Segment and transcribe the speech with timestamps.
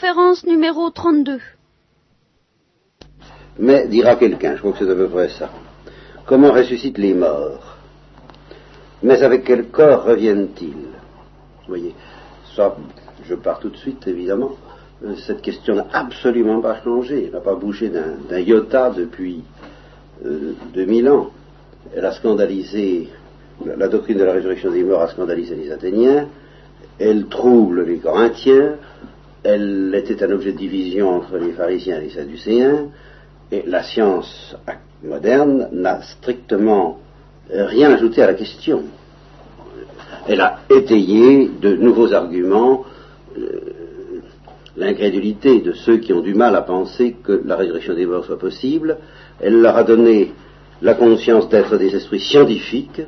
[0.00, 1.40] conférence numéro 32.
[3.58, 5.50] Mais, dira quelqu'un, je crois que c'est à peu près ça,
[6.24, 7.76] comment ressuscitent les morts?
[9.02, 10.72] Mais avec quel corps reviennent-ils?
[10.72, 11.94] Vous voyez,
[12.56, 12.76] ça,
[13.28, 14.52] je pars tout de suite, évidemment.
[15.04, 19.44] Euh, Cette question n'a absolument pas changé, elle n'a pas bougé d'un iota depuis
[20.24, 21.30] euh, 2000 ans.
[21.94, 23.10] Elle a scandalisé,
[23.66, 26.26] la doctrine de la résurrection des morts a scandalisé les Athéniens,
[26.98, 28.76] elle trouble les Corinthiens,
[29.42, 32.88] elle était un objet de division entre les pharisiens et les sadducéens,
[33.50, 34.56] et la science
[35.02, 36.98] moderne n'a strictement
[37.50, 38.84] rien ajouté à la question.
[40.28, 42.84] Elle a étayé de nouveaux arguments
[43.36, 43.60] euh,
[44.76, 48.38] l'incrédulité de ceux qui ont du mal à penser que la résurrection des morts soit
[48.38, 48.98] possible.
[49.40, 50.32] Elle leur a donné
[50.82, 53.02] la conscience d'être des esprits scientifiques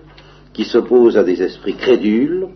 [0.52, 2.48] qui s'opposent à des esprits crédules,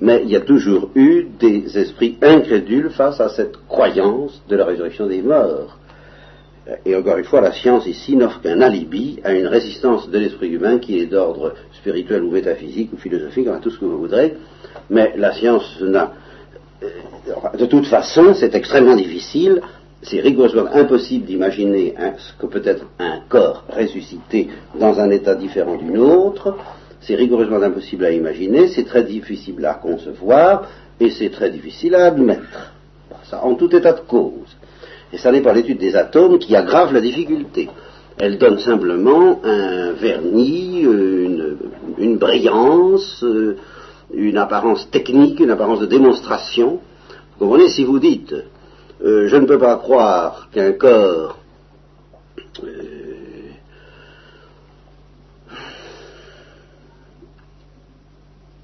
[0.00, 4.64] mais il y a toujours eu des esprits incrédules face à cette croyance de la
[4.64, 5.76] résurrection des morts.
[6.84, 10.50] Et encore une fois, la science ici n'offre qu'un alibi à une résistance de l'esprit
[10.50, 14.34] humain qui est d'ordre spirituel ou métaphysique ou philosophique, enfin tout ce que vous voudrez,
[14.90, 16.12] mais la science n'a...
[16.82, 19.62] euh, De toute façon, c'est extrêmement difficile,
[20.02, 25.76] c'est rigoureusement impossible d'imaginer ce que peut être un corps ressuscité dans un état différent
[25.76, 26.54] d'une autre,
[27.08, 30.68] c'est rigoureusement impossible à imaginer, c'est très difficile à concevoir,
[31.00, 32.74] et c'est très difficile à admettre.
[33.24, 34.54] Ça, en tout état de cause.
[35.10, 37.70] Et ça n'est pas l'étude des atomes qui aggrave la difficulté.
[38.18, 41.56] Elle donne simplement un vernis, une,
[41.96, 43.56] une brillance, euh,
[44.12, 46.80] une apparence technique, une apparence de démonstration.
[47.38, 48.34] Vous comprenez, si vous dites,
[49.02, 51.38] euh, je ne peux pas croire qu'un corps
[52.64, 53.07] euh,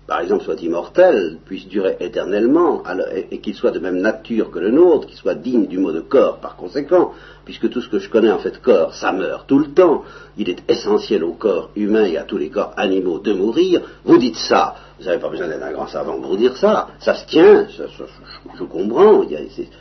[0.06, 2.82] par exemple, soit immortel, puisse durer éternellement,
[3.30, 6.00] et, qu'il soit de même nature que le nôtre, qu'il soit digne du mot de
[6.00, 7.12] corps par conséquent,
[7.44, 10.04] puisque tout ce que je connais en fait corps, ça meurt tout le temps,
[10.36, 14.18] il est essentiel au corps humain et à tous les corps animaux de mourir, vous
[14.18, 17.14] dites ça, vous n'avez pas besoin d'être un grand savant pour vous dire ça, ça
[17.14, 17.84] se tient, je,
[18.58, 19.22] je comprends,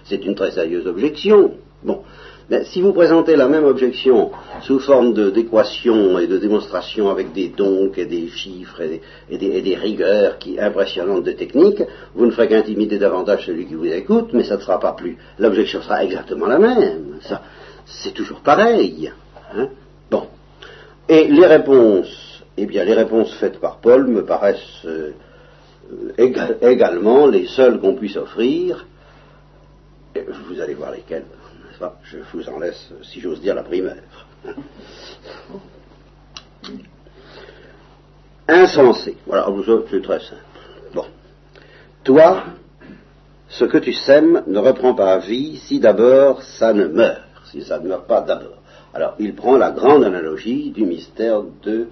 [0.06, 1.52] c'est une très sérieuse objection.
[1.84, 2.02] Bon,
[2.50, 4.32] mais si vous présentez la même objection
[4.62, 9.38] sous forme d'équations et de démonstrations avec des donc et des chiffres et des, et
[9.38, 11.82] des- et des rigueurs qui, impressionnantes de technique,
[12.16, 15.18] vous ne ferez qu'intimider davantage celui qui vous écoute, mais ça ne sera pas plus.
[15.40, 17.18] L'objection sera exactement la même.
[17.22, 17.42] Ça,
[17.86, 19.12] c'est toujours pareil.
[19.56, 19.68] hein.
[20.12, 20.28] Bon.
[21.10, 25.12] Et les réponses, eh bien, les réponses faites par Paul me paraissent euh,
[26.18, 28.86] éga- également les seules qu'on puisse offrir.
[30.50, 31.26] Vous allez voir lesquelles,
[32.04, 33.98] Je vous en laisse, si j'ose dire, la primeur.
[34.46, 34.54] hein.
[38.48, 39.18] Insensé.
[39.26, 39.48] Voilà,
[39.90, 40.42] c'est très simple.
[40.94, 41.06] Bon.
[42.04, 42.44] Toi,
[43.48, 47.80] ce que tu sèmes ne reprend pas vie si d'abord ça ne meurt, si ça
[47.80, 48.58] ne meurt pas d'abord.
[48.94, 51.88] Alors, il prend la grande analogie du mystère de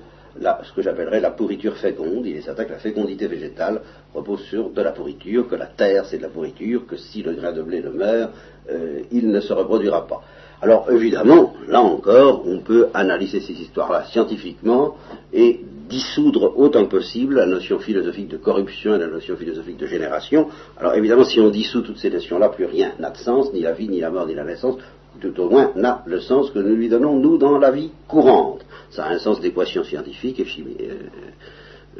[0.64, 2.26] ce que j'appellerais la pourriture féconde.
[2.26, 3.82] Il est certain que la fécondité végétale
[4.14, 7.34] repose sur de la pourriture, que la terre c'est de la pourriture, que si le
[7.34, 8.32] grain de blé ne meurt,
[8.72, 10.22] euh, il ne se reproduira pas.
[10.62, 14.96] Alors évidemment, là encore, on peut analyser ces histoires-là scientifiquement
[15.34, 15.60] et
[15.90, 20.48] dissoudre autant que possible la notion philosophique de corruption et la notion philosophique de génération.
[20.78, 23.74] Alors évidemment, si on dissout toutes ces notions-là, plus rien n'a de sens, ni la
[23.74, 24.76] vie, ni la mort, ni la naissance,
[25.20, 28.62] tout au moins n'a le sens que nous lui donnons, nous, dans la vie courante.
[28.92, 30.94] Ça a un sens d'équation scientifique et euh,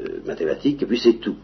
[0.00, 1.36] euh, mathématique, et puis c'est tout.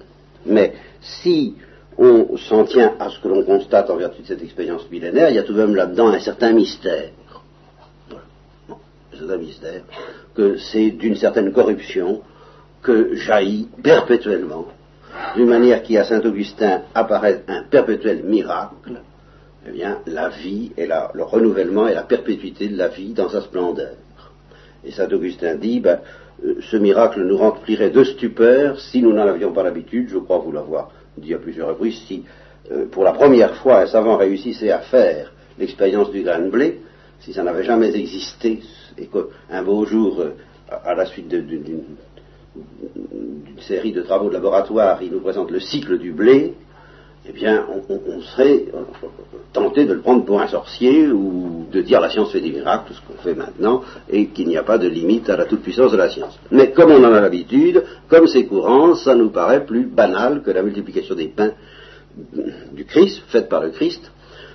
[0.46, 1.54] Mais si
[1.98, 5.36] on s'en tient à ce que l'on constate en vertu de cette expérience millénaire, il
[5.36, 7.10] y a tout de même là-dedans un certain mystère.
[8.08, 8.24] Voilà.
[8.68, 8.76] Bon,
[9.28, 9.82] un mystère,
[10.34, 12.22] que c'est d'une certaine corruption
[12.82, 14.66] que jaillit perpétuellement,
[15.34, 19.02] d'une manière qui à Saint-Augustin apparaît un perpétuel miracle,
[19.66, 23.40] eh bien, la vie et le renouvellement et la perpétuité de la vie dans sa
[23.40, 23.94] splendeur.
[24.84, 25.98] Et Saint Augustin dit, ben,
[26.44, 30.38] euh, ce miracle nous remplirait de stupeur si nous n'en avions pas l'habitude, je crois
[30.38, 32.24] vous l'avoir dit à plusieurs reprises, si
[32.70, 36.80] euh, pour la première fois un savant réussissait à faire l'expérience du grain de blé,
[37.20, 38.60] si ça n'avait jamais existé,
[38.96, 40.32] et qu'un beau jour, euh,
[40.70, 41.82] à la suite d'une
[43.60, 46.54] série de travaux de laboratoire, il nous présente le cycle du blé,
[47.28, 49.06] eh bien, on, serait euh,
[49.52, 52.94] tenté de le prendre pour un sorcier ou de dire la science fait des miracles,
[52.94, 55.98] ce qu'on fait maintenant, et qu'il n'y a pas de limite à la toute-puissance de
[55.98, 56.38] la science.
[56.50, 60.50] Mais comme on en a l'habitude, comme c'est courant, ça nous paraît plus banal que
[60.50, 61.52] la multiplication des pains
[62.72, 64.10] du Christ, faite par le Christ,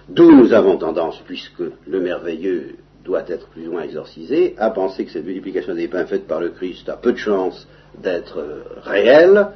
[0.10, 5.06] d'où nous avons tendance, puisque le merveilleux doit être plus ou moins exorcisé, à penser
[5.06, 7.68] que cette multiplication des pains faite par le Christ a peu de chance
[8.02, 9.50] d'être euh, réelle,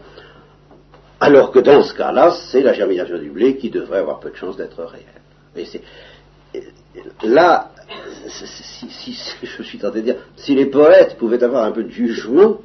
[1.20, 4.36] alors que dans ce cas-là, c'est la germination du blé qui devrait avoir peu de
[4.36, 5.06] chance d'être réelle.
[7.24, 7.72] Là,
[8.28, 12.58] si, je suis tenté de dire, si les poètes pouvaient avoir un peu de jugement,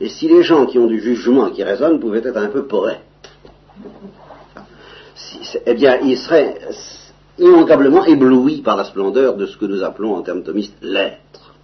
[0.00, 3.00] et si les gens qui ont du jugement, qui raisonnent, pouvaient être un peu poètes,
[5.64, 6.58] eh bien, ils seraient
[7.38, 11.54] immanquablement éblouis par la splendeur de ce que nous appelons en termes thomistes l'être.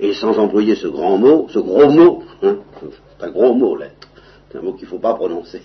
[0.00, 2.56] Et sans employer ce grand mot, ce gros mot, hein,
[3.18, 4.01] c'est un gros mot l'être,
[4.52, 5.62] c'est un mot qu'il ne faut pas prononcer,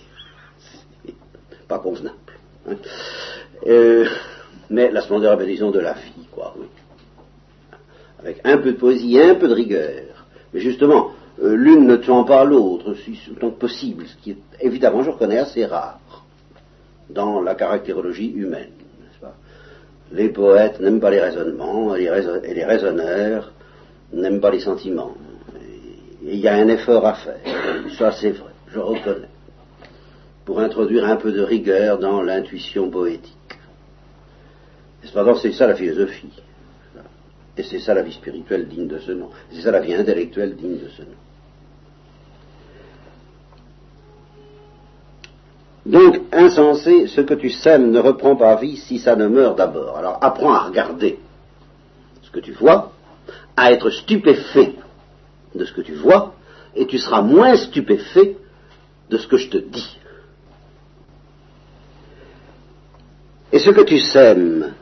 [1.68, 2.16] pas convenable.
[2.66, 2.76] Hein.
[3.66, 4.06] Euh,
[4.70, 6.66] mais la splendeur et disons de la vie, quoi, oui.
[8.20, 10.26] Avec un peu de poésie et un peu de rigueur.
[10.52, 11.12] Mais justement,
[11.42, 15.10] euh, l'une ne tuant pas l'autre, si autant que possible, ce qui est évidemment, je
[15.10, 16.00] reconnais, assez rare
[17.10, 18.72] dans la caractérologie humaine.
[20.10, 23.52] Les poètes n'aiment pas les raisonnements et les, raisonneurs
[24.10, 25.12] n'aiment pas les sentiments.
[26.22, 27.36] il y a un effort à faire,
[27.98, 29.28] ça c'est vrai, je reconnais,
[30.44, 33.34] pour introduire un peu de rigueur dans l'intuition poétique.
[35.04, 36.32] Cependant, c'est ça la philosophie.
[37.56, 39.30] Et c'est ça la vie spirituelle digne de ce nom.
[39.50, 41.08] C'est ça la vie intellectuelle digne de ce nom.
[45.86, 49.96] Donc, insensé, ce que tu sèmes ne reprend pas vie si ça ne meurt d'abord.
[49.96, 51.18] Alors, apprends à regarder
[52.22, 52.92] ce que tu vois,
[53.56, 54.74] à être stupéfait
[55.54, 56.34] de ce que tu vois,
[56.76, 58.36] et tu seras moins stupéfait
[59.10, 59.98] de ce que je te dis.
[63.52, 64.74] Et ce que tu sèmes,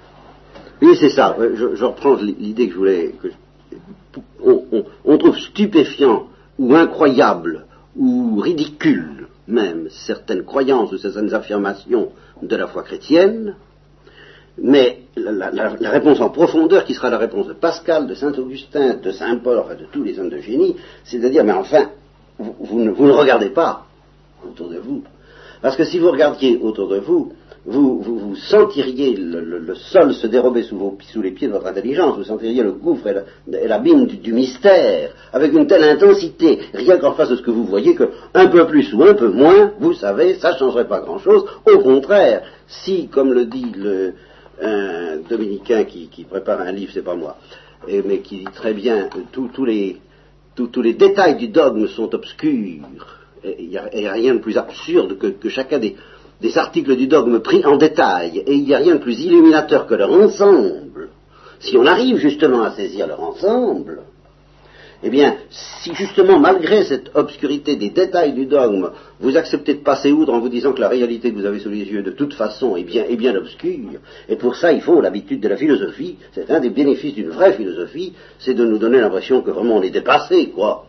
[0.82, 3.14] oui, c'est ça, je, reprends l'idée que je voulais.
[4.44, 6.28] on trouve stupéfiant
[6.58, 12.11] ou incroyable ou ridicule même certaines croyances ou certaines affirmations
[12.43, 13.55] de la foi chrétienne,
[14.58, 19.11] mais la, réponse en profondeur, qui sera la réponse de Pascal, de Saint Augustin, de
[19.11, 21.90] Saint Paul, enfin de tous les hommes de génie, c'est de dire, mais enfin,
[22.38, 23.87] vous ne regardez pas
[24.44, 25.03] autour de vous.
[25.62, 27.33] Parce que si vous regardiez autour de vous,
[27.65, 32.17] vous, vous, sentiriez le, sol se dérober sous, vos, sous, les pieds de votre intelligence,
[32.17, 37.31] vous sentiriez le gouffre et l'abîme du, mystère avec une telle intensité, rien qu'en face
[37.31, 40.35] de ce que vous voyez, que un peu plus ou un peu moins, vous savez,
[40.35, 41.44] ça ne changerait pas grand-chose.
[41.67, 44.15] Au contraire, si, comme le dit le,
[44.62, 47.37] un dominicain qui, prépare un livre, c'est pas moi,
[47.88, 49.97] mais qui dit très bien, tous les,
[50.55, 52.85] tous les détails du dogme sont obscurs,
[53.58, 55.96] il n'y a, rien de plus absurde que chacun des
[56.40, 59.87] des articles du dogme pris en détail, et il n'y a rien de plus illuminateur
[59.87, 61.08] que leur ensemble,
[61.60, 64.00] si on arrive justement à saisir leur ensemble,
[65.02, 68.90] eh bien, si justement, malgré cette obscurité des détails du dogme,
[69.20, 71.69] vous acceptez de passer outre en vous disant que la réalité que vous avez sous
[71.69, 75.00] les yeux, de toute façon, est bien, est bien obscure, et pour ça, il faut
[75.00, 79.00] l'habitude de la philosophie, c'est un des bénéfices d'une vraie philosophie, c'est de nous donner
[79.00, 80.87] l'impression que vraiment on est dépassé, quoi.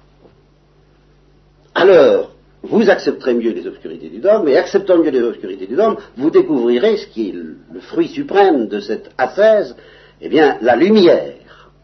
[1.75, 2.31] Alors,
[2.63, 6.29] vous accepterez mieux les obscurités du dogme, et acceptant mieux les obscurités du dogme, vous
[6.29, 9.75] découvrirez ce qui est le fruit suprême de cette ascèse,
[10.21, 11.35] eh bien, la lumière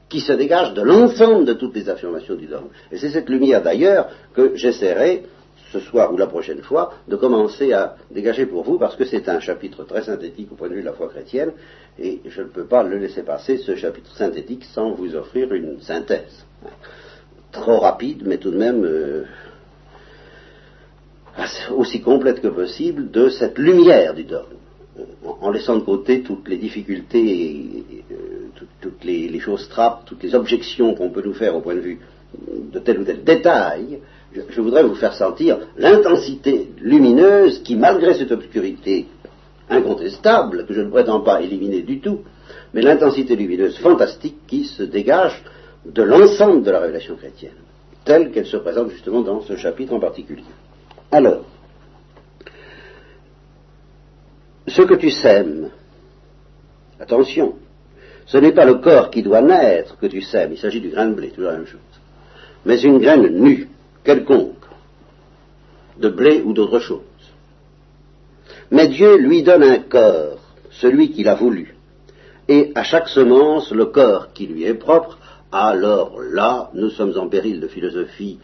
[0.09, 2.67] qui se dégage de l'ensemble de toutes les affirmations du dogme.
[2.91, 5.23] Et c'est cette lumière d'ailleurs que j'essaierai,
[5.71, 9.27] ce soir ou la prochaine fois, de commencer à dégager pour vous, parce que c'est
[9.27, 11.51] un chapitre très synthétique au point de vue de la foi chrétienne,
[11.99, 15.79] et je ne peux pas le laisser passer, ce chapitre synthétique, sans vous offrir une
[15.81, 16.45] synthèse.
[17.51, 18.83] Trop rapide, mais tout de même...
[18.83, 19.23] Euh,
[21.75, 24.57] aussi complète que possible de cette lumière du dogme,
[24.99, 25.03] euh,
[25.41, 28.15] en laissant de côté toutes les difficultés, euh,
[28.81, 31.99] toutes les, choses trappes, toutes les objections qu'on peut nous faire au point de vue
[32.71, 33.99] de tel ou tel détail,
[34.49, 39.07] je, voudrais vous faire sentir l'intensité lumineuse qui, malgré cette obscurité
[39.69, 42.19] incontestable, que je ne prétends pas éliminer du tout,
[42.73, 45.43] mais l'intensité lumineuse fantastique qui se dégage
[45.85, 47.51] de l'ensemble de la révélation chrétienne,
[48.05, 50.43] telle qu'elle se présente justement dans ce chapitre en particulier.
[51.13, 51.45] Alors,
[54.67, 55.69] ce que tu sèmes,
[56.99, 57.53] attention,
[58.25, 61.05] ce n'est pas le corps qui doit naître que tu sèmes, il s'agit du grain
[61.05, 61.79] de blé, toujours la même chose,
[62.65, 63.69] mais une graine nue,
[64.03, 64.65] quelconque,
[65.99, 67.01] de blé ou d'autre chose.
[68.71, 70.39] Mais Dieu lui donne un corps,
[70.71, 71.75] celui qu'il a voulu,
[72.47, 75.19] et à chaque semence le corps qui lui est propre,
[75.51, 78.39] alors là, nous sommes en péril de philosophie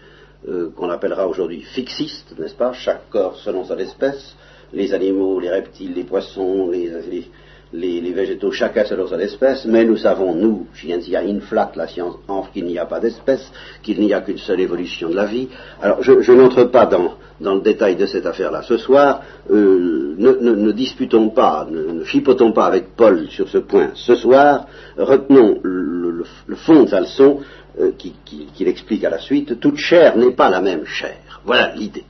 [0.47, 2.71] euh, qu'on appellera aujourd'hui fixiste, n'est-ce pas?
[2.73, 4.35] Chaque corps selon son espèce,
[4.71, 7.29] les animaux, les reptiles, les poissons, les, les,
[7.71, 12.65] végétaux, chacun selon son espèce, mais nous savons, nous, Scientia inflat, la science enfre qu'il
[12.65, 13.51] n'y a pas d'espèce,
[13.83, 15.47] qu'il n'y a qu'une seule évolution de la vie.
[15.81, 18.63] Alors, je, n'entre pas dans, dans, le détail de cette affaire-là.
[18.63, 19.21] Ce soir,
[19.51, 23.91] euh, ne, disputons pas, ne, chipotons pas avec Paul sur ce point.
[23.93, 24.65] Ce soir,
[24.97, 27.39] retenons le, le fond de sa leçon,
[27.79, 31.17] euh, qu'il explique à la suite, toute chair n'est pas la même chair.
[31.45, 32.03] Voilà l'idée.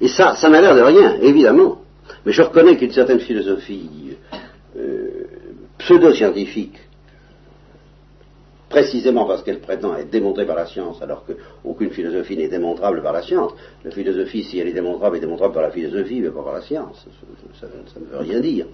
[0.00, 1.78] Et ça, ça n'a l'air de rien, évidemment.
[2.26, 3.88] Mais je reconnais qu'une certaine philosophie
[4.78, 5.26] euh,
[5.78, 6.78] pseudo-scientifique,
[8.68, 13.12] précisément parce qu'elle prétend être démontrée par la science, alors qu'aucune philosophie n'est démontrable par
[13.12, 13.52] la science.
[13.84, 16.60] La philosophie, si elle est démontrable, est démontrable par la philosophie, mais pas par la
[16.62, 17.06] science.
[17.58, 18.66] Ça, ça, ne veut rien dire.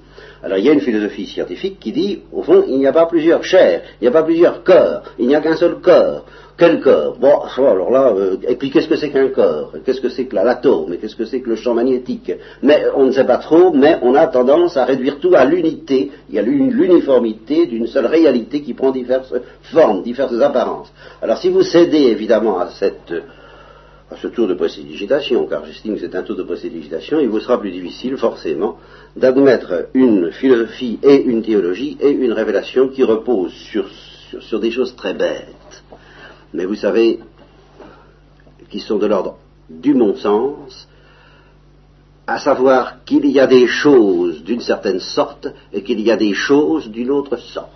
[0.42, 3.06] Alors il y a une philosophie scientifique qui dit, au fond, il n'y a pas
[3.06, 6.24] plusieurs chairs, il n'y a pas plusieurs corps, il n'y a qu'un seul corps.
[6.56, 7.16] Quel corps?
[7.18, 9.72] Bon, alors là, euh, et puis qu'est-ce que c'est qu'un corps?
[9.84, 10.96] Qu'est-ce que c'est que l'atome?
[11.00, 12.32] Qu'est-ce que c'est que le champ magnétique?
[12.62, 16.12] Mais on ne sait pas trop, mais on a tendance à réduire tout à l'unité.
[16.28, 20.92] Il y a l'uniformité d'une seule réalité qui prend diverses formes, diverses apparences.
[21.20, 23.12] Alors si vous cédez évidemment à cette
[24.10, 27.40] à ce tour de précipitation, car j'estime que c'est un tour de précipitation, il vous
[27.40, 28.76] sera plus difficile, forcément,
[29.16, 33.88] d'admettre une philosophie et une théologie et une révélation qui reposent sur,
[34.40, 35.63] sur des choses très bêtes
[36.54, 37.18] mais vous savez,
[38.70, 39.36] qui sont de l'ordre
[39.68, 40.88] du bon sens,
[42.26, 46.32] à savoir qu'il y a des choses d'une certaine sorte et qu'il y a des
[46.32, 47.68] choses d'une autre sorte.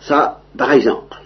[0.00, 1.16] Ça, par exemple,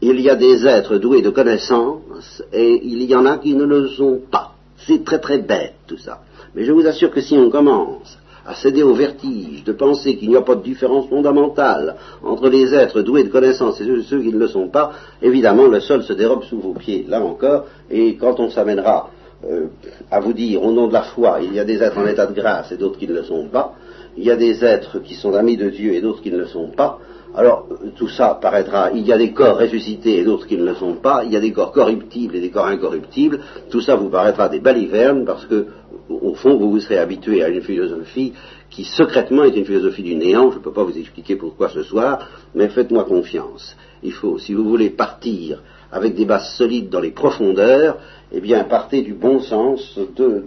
[0.00, 3.64] il y a des êtres doués de connaissance et il y en a qui ne
[3.64, 4.54] le sont pas.
[4.76, 6.22] C'est très très bête tout ça.
[6.54, 8.18] Mais je vous assure que si on commence
[8.48, 12.74] à céder au vertige de penser qu'il n'y a pas de différence fondamentale entre les
[12.74, 16.14] êtres doués de connaissance et ceux, qui ne le sont pas, évidemment le sol se
[16.14, 19.10] dérobe sous vos pieds, là encore, et quand on s'amènera
[19.44, 19.66] euh,
[20.10, 22.26] à vous dire au nom de la foi, il y a des êtres en état
[22.26, 23.74] de grâce et d'autres qui ne le sont pas,
[24.16, 26.46] il y a des êtres qui sont amis de Dieu et d'autres qui ne le
[26.46, 26.98] sont pas,
[27.36, 30.74] alors tout ça paraîtra, il y a des corps ressuscités et d'autres qui ne le
[30.74, 34.08] sont pas, il y a des corps corruptibles et des corps incorruptibles, tout ça vous
[34.08, 35.66] paraîtra des balivernes parce que
[36.08, 38.32] au fond, vous vous serez habitué à une philosophie
[38.70, 40.50] qui secrètement est une philosophie du néant.
[40.50, 43.76] Je ne peux pas vous expliquer pourquoi ce soir, mais faites-moi confiance.
[44.02, 47.98] Il faut, si vous voulez partir avec des bases solides dans les profondeurs,
[48.32, 50.44] eh bien, partez du bon sens de,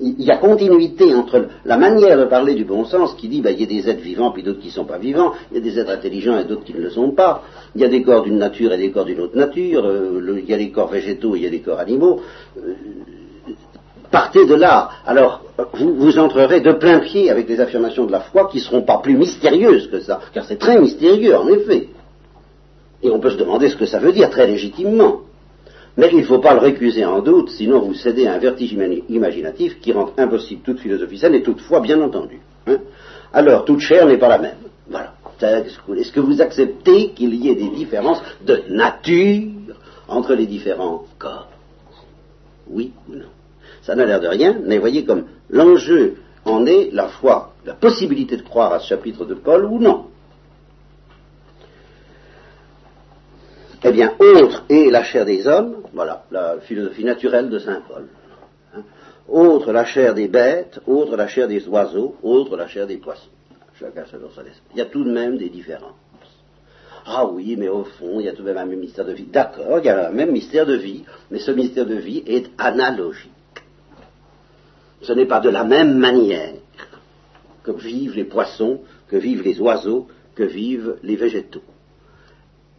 [0.00, 3.52] il y a continuité entre la manière de parler du bon sens qui dit bah,
[3.52, 5.60] il y a des êtres vivants puis d'autres qui ne sont pas vivants, il y
[5.60, 7.42] a des êtres intelligents et d'autres qui ne le sont pas,
[7.74, 10.48] il y a des corps d'une nature et des corps d'une autre nature, euh, il
[10.48, 12.20] y a des corps végétaux et il y a des corps animaux.
[12.58, 12.74] Euh,
[14.14, 14.90] partez de là.
[15.04, 15.42] Alors,
[15.72, 18.98] vous, entrerez de plein pied avec des affirmations de la foi qui ne seront pas
[18.98, 21.88] plus mystérieuses que ça, car c'est très mystérieux, en effet.
[23.02, 25.22] Et on peut se demander ce que ça veut dire, très légitimement.
[25.96, 28.76] Mais il ne faut pas le récuser en doute, sinon vous cédez à un vertige
[29.08, 32.40] imaginatif qui rend impossible toute philosophie saine et toute foi, bien entendu.
[32.68, 32.78] Hein.
[33.32, 34.62] Alors, toute chair n'est pas la même.
[34.88, 35.14] Voilà.
[35.42, 39.74] Est-ce que vous acceptez qu'il y ait des différences de nature
[40.06, 41.48] entre les différents corps?
[42.68, 43.32] Oui ou non?
[43.84, 48.36] Ça n'a l'air de rien, mais voyez comme l'enjeu en est la foi, la possibilité
[48.36, 50.06] de croire à ce chapitre de Paul ou non.
[53.86, 58.06] Eh bien, autre est la chair des hommes, voilà, la philosophie naturelle de Saint Paul.
[58.74, 58.80] Hein.
[59.28, 63.28] Autre la chair des bêtes, autre la chair des oiseaux, autre la chair des poissons.
[63.78, 64.62] Chacun selon son esprit.
[64.72, 65.92] Il y a tout de même des différences.
[67.04, 69.12] Ah oui, mais au fond, il y a tout de même un même mystère de
[69.12, 69.26] vie.
[69.26, 72.46] D'accord, il y a un même mystère de vie, mais ce mystère de vie est
[72.56, 73.33] analogique
[75.04, 76.54] ce n'est pas de la même manière
[77.62, 81.62] que vivent les poissons, que vivent les oiseaux, que vivent les végétaux.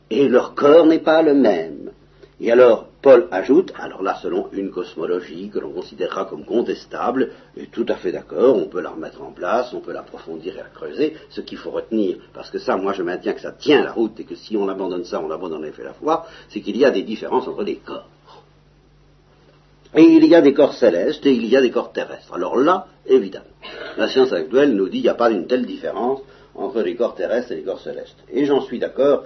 [0.09, 1.91] Et leur corps n'est pas le même.
[2.39, 7.67] Et alors, Paul ajoute, alors là, selon une cosmologie que l'on considérera comme contestable, et
[7.67, 10.63] tout à fait d'accord, on peut la remettre en place, on peut l'approfondir et la
[10.63, 13.91] creuser, ce qu'il faut retenir, parce que ça, moi je maintiens que ça tient la
[13.91, 16.75] route, et que si on abandonne ça, on abandonne en effet la foi, c'est qu'il
[16.77, 18.09] y a des différences entre les corps.
[19.93, 22.33] Et il y a des corps célestes et il y a des corps terrestres.
[22.33, 23.45] Alors là, évidemment,
[23.97, 26.21] la science actuelle nous dit qu'il n'y a pas une telle différence
[26.55, 28.17] entre les corps terrestres et les corps célestes.
[28.31, 29.23] Et j'en suis d'accord,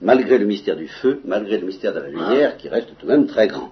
[0.00, 3.10] malgré le mystère du feu, malgré le mystère de la lumière, qui reste tout de
[3.10, 3.70] même très grand.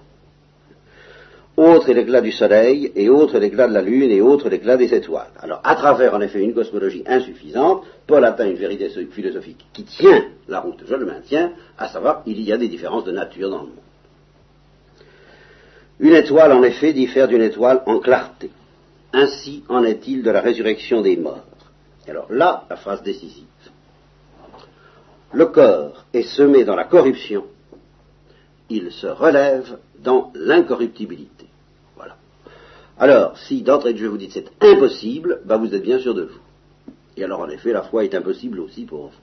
[1.57, 4.93] Autre est l'éclat du soleil, et autre l'éclat de la lune, et autre l'éclat des
[4.93, 5.31] étoiles.
[5.39, 10.25] Alors, à travers, en effet, une cosmologie insuffisante, Paul atteint une vérité philosophique qui tient
[10.47, 13.59] la route, je le maintiens, à savoir, il y a des différences de nature dans
[13.59, 13.90] le monde.
[16.01, 18.49] Une étoile, en effet, diffère d'une étoile en clarté.
[19.13, 21.45] Ainsi en est-il de la résurrection des morts.
[22.07, 23.45] Alors là, la phrase décisive.
[25.31, 27.45] Le corps est semé dans la corruption,
[28.69, 31.45] il se relève dans l'incorruptibilité.
[31.95, 32.15] Voilà.
[32.97, 36.23] Alors, si d'entrée de jeu vous dites c'est impossible, bah vous êtes bien sûr de
[36.23, 36.39] vous.
[37.15, 39.19] Et alors, en effet, la foi est impossible aussi pour vous.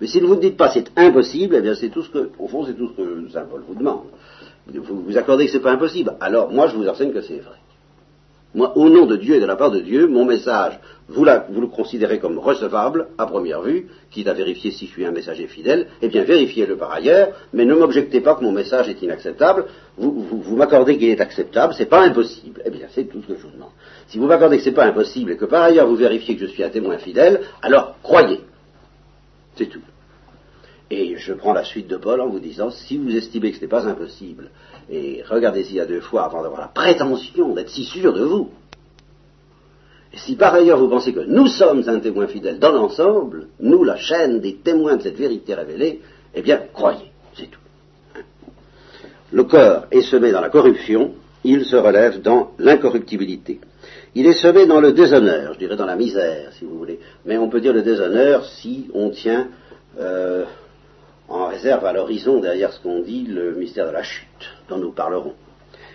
[0.00, 2.48] Mais si vous ne dites pas c'est impossible, eh bien c'est tout ce que, au
[2.48, 4.06] fond, c'est tout ce que Saint Paul vous demande
[4.74, 6.16] vous vous accordez que ce n'est pas impossible.
[6.20, 7.56] Alors, moi, je vous enseigne que c'est vrai.
[8.54, 11.66] Moi, au nom de Dieu et de la part de Dieu, mon message, vous, le
[11.66, 15.88] considérez comme recevable à première vue, quitte à vérifier si je suis un messager fidèle,
[16.00, 19.66] eh bien vérifiez-le par ailleurs, mais ne m'objectez pas que mon message est inacceptable,
[19.98, 22.62] vous, m'accordez qu'il est acceptable, c'est pas impossible.
[22.64, 23.72] Eh bien, c'est tout ce que je vous demande.
[24.08, 26.50] Si vous m'accordez que c'est pas impossible et que par ailleurs vous vérifiez que je
[26.50, 28.40] suis un témoin fidèle, alors croyez.
[29.56, 29.82] C'est tout.
[30.90, 33.62] Et je prends la suite de Paul en vous disant, si vous estimez que ce
[33.62, 34.50] n'est pas impossible,
[34.88, 38.50] et regardez-y à deux fois avant d'avoir la prétention d'être si sûr de vous,
[40.12, 43.84] et si par ailleurs vous pensez que nous sommes un témoin fidèle dans l'ensemble, nous,
[43.84, 46.00] la chaîne des témoins de cette vérité révélée,
[46.34, 47.60] eh bien, croyez, c'est tout.
[49.32, 51.12] Le corps est semé dans la corruption,
[51.44, 53.60] il se relève dans l'incorruptibilité.
[54.14, 56.98] Il est semé dans le déshonneur, je dirais dans la misère, si vous voulez.
[57.26, 59.48] Mais on peut dire le déshonneur si on tient
[59.98, 60.44] euh,
[61.28, 64.26] en réserve à l'horizon derrière ce qu'on dit le mystère de la chute,
[64.68, 65.34] dont nous parlerons.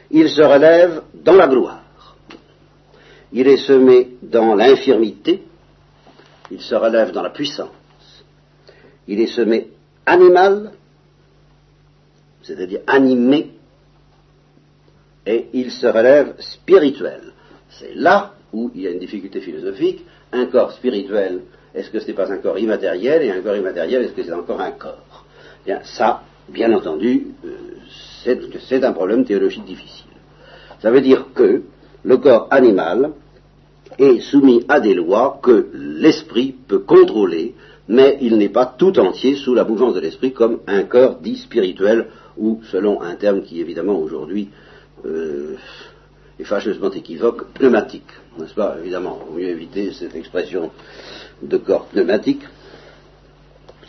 [0.09, 1.83] Il se relève dans la gloire.
[3.31, 5.43] Il est semé dans l'infirmité,
[6.51, 7.69] il se relève dans la puissance.
[9.07, 9.69] Il est semé
[10.05, 10.73] animal,
[12.43, 13.51] c'est-à-dire animé,
[15.25, 17.33] et il se relève spirituel.
[17.69, 20.05] C'est là où il y a une difficulté philosophique.
[20.33, 21.41] Un corps spirituel,
[21.73, 24.33] est-ce que ce n'est pas un corps immatériel Et un corps immatériel, est-ce que c'est
[24.33, 25.20] encore un corps?
[25.65, 27.49] Bien, ça, bien entendu, euh,
[28.23, 30.11] c'est un problème théologique difficile.
[30.81, 31.63] Ça veut dire que
[32.03, 33.11] le corps animal
[33.99, 37.55] est soumis à des lois que l'esprit peut contrôler,
[37.87, 41.37] mais il n'est pas tout entier sous la mouvance de l'esprit comme un corps dit
[41.37, 44.49] spirituel, ou selon un terme qui évidemment aujourd'hui
[45.05, 45.55] euh,
[46.39, 48.09] est fâcheusement équivoque, pneumatique.
[48.39, 48.77] N'est-ce pas?
[48.79, 50.71] Évidemment, il mieux éviter cette expression
[51.41, 52.41] de corps pneumatique.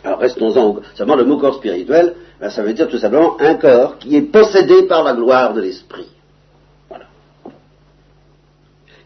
[0.03, 0.77] Alors restons-en.
[0.95, 4.21] Seulement le mot corps spirituel, ben, ça veut dire tout simplement un corps qui est
[4.21, 6.09] possédé par la gloire de l'esprit.
[6.89, 7.05] Voilà.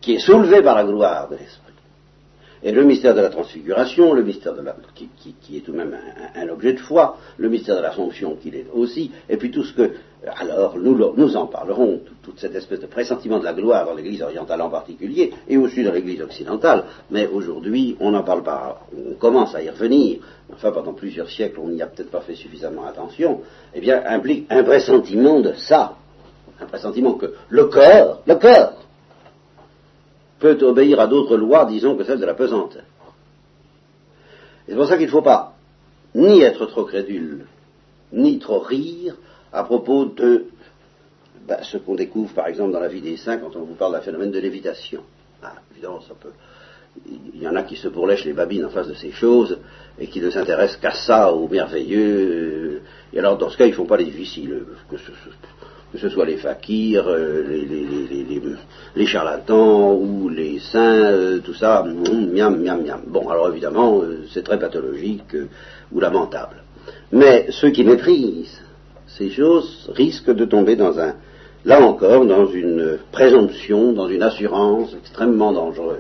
[0.02, 1.67] Qui est soulevé par la gloire de l'esprit.
[2.68, 5.98] Et le mystère de la transfiguration, le mystère de la, qui, est tout de même
[6.36, 9.64] un, objet de foi, le mystère de la fonction qu'il est aussi, et puis tout
[9.64, 9.92] ce que,
[10.38, 14.22] alors nous, nous en parlerons, toute cette espèce de pressentiment de la gloire dans l'Église
[14.22, 19.14] orientale en particulier, et aussi dans l'Église occidentale, mais aujourd'hui on n'en parle pas, on
[19.14, 20.20] commence à y revenir,
[20.52, 24.46] enfin pendant plusieurs siècles on n'y a peut-être pas fait suffisamment attention, eh bien implique
[24.50, 25.96] un pressentiment de ça,
[26.60, 28.74] un pressentiment que le corps, le corps,
[30.40, 32.84] peut obéir à d'autres lois, disons, que celles de la pesanteur.
[34.68, 35.56] c'est pour ça qu'il ne faut pas
[36.16, 37.46] ni être trop crédule,
[38.12, 39.16] ni trop rire
[39.54, 40.46] à propos de
[41.48, 43.94] ben, ce qu'on découvre, par exemple, dans la vie des saints quand on vous parle
[43.94, 45.02] d'un phénomène de lévitation.
[45.42, 46.32] Ah, évidemment, ça peut.
[47.34, 49.60] Il y en a qui se pourlèchent les babines en face de ces choses
[50.00, 52.82] et qui ne s'intéressent qu'à ça, au merveilleux.
[53.14, 54.66] Et alors, dans ce cas, ils ne font pas les difficiles
[55.96, 57.44] soit les fakirs, euh,
[58.96, 63.02] les, charlatans ou les saints, euh, tout ça, miam, miam, miam.
[63.08, 65.36] Bon, alors évidemment, euh, c'est très pathologique
[65.92, 66.64] ou lamentable.
[67.12, 68.62] Mais ceux qui méprisent
[69.08, 71.16] ces choses risquent de tomber dans un,
[71.66, 76.00] là encore, dans une présomption, dans une assurance extrêmement dangereuse.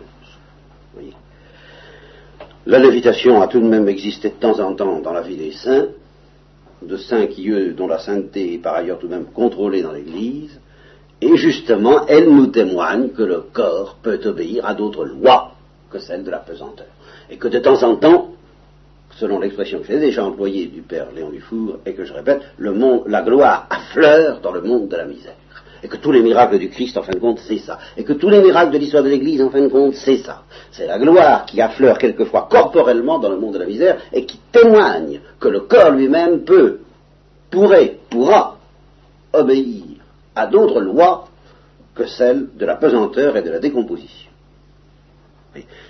[2.65, 5.54] La lévitation a tout de même existé de temps en temps dans la vie des
[5.54, 5.88] saints,
[6.81, 9.91] de saints qui, eux, dont la sainteté est par ailleurs tout de même contrôlée dans
[9.91, 10.59] l'Église,
[11.21, 15.53] et justement, elle nous témoigne que le corps peut obéir à d'autres lois
[15.89, 16.87] que celles de la pesanteur.
[17.29, 18.31] Et que de temps en temps,
[19.15, 23.21] selon l'expression que j'ai déjà employée du père Léon Dufour, et que je répète, la
[23.23, 25.35] gloire affleure dans le monde de la misère.
[25.88, 27.80] Et que tous les miracles du Christ, en fin de compte, c'est ça.
[27.95, 30.43] Et que tous les miracles de l'histoire de l'Église, en fin de compte, c'est ça.
[30.69, 34.38] C'est la gloire qui affleure quelquefois corporellement dans le monde de la misère et qui
[34.52, 36.80] témoigne que le corps lui-même peut,
[37.50, 38.58] pourrait, pourra
[39.32, 39.84] obéir
[40.36, 41.30] à d'autres lois
[41.95, 44.30] que celles de la pesanteur et de la décomposition.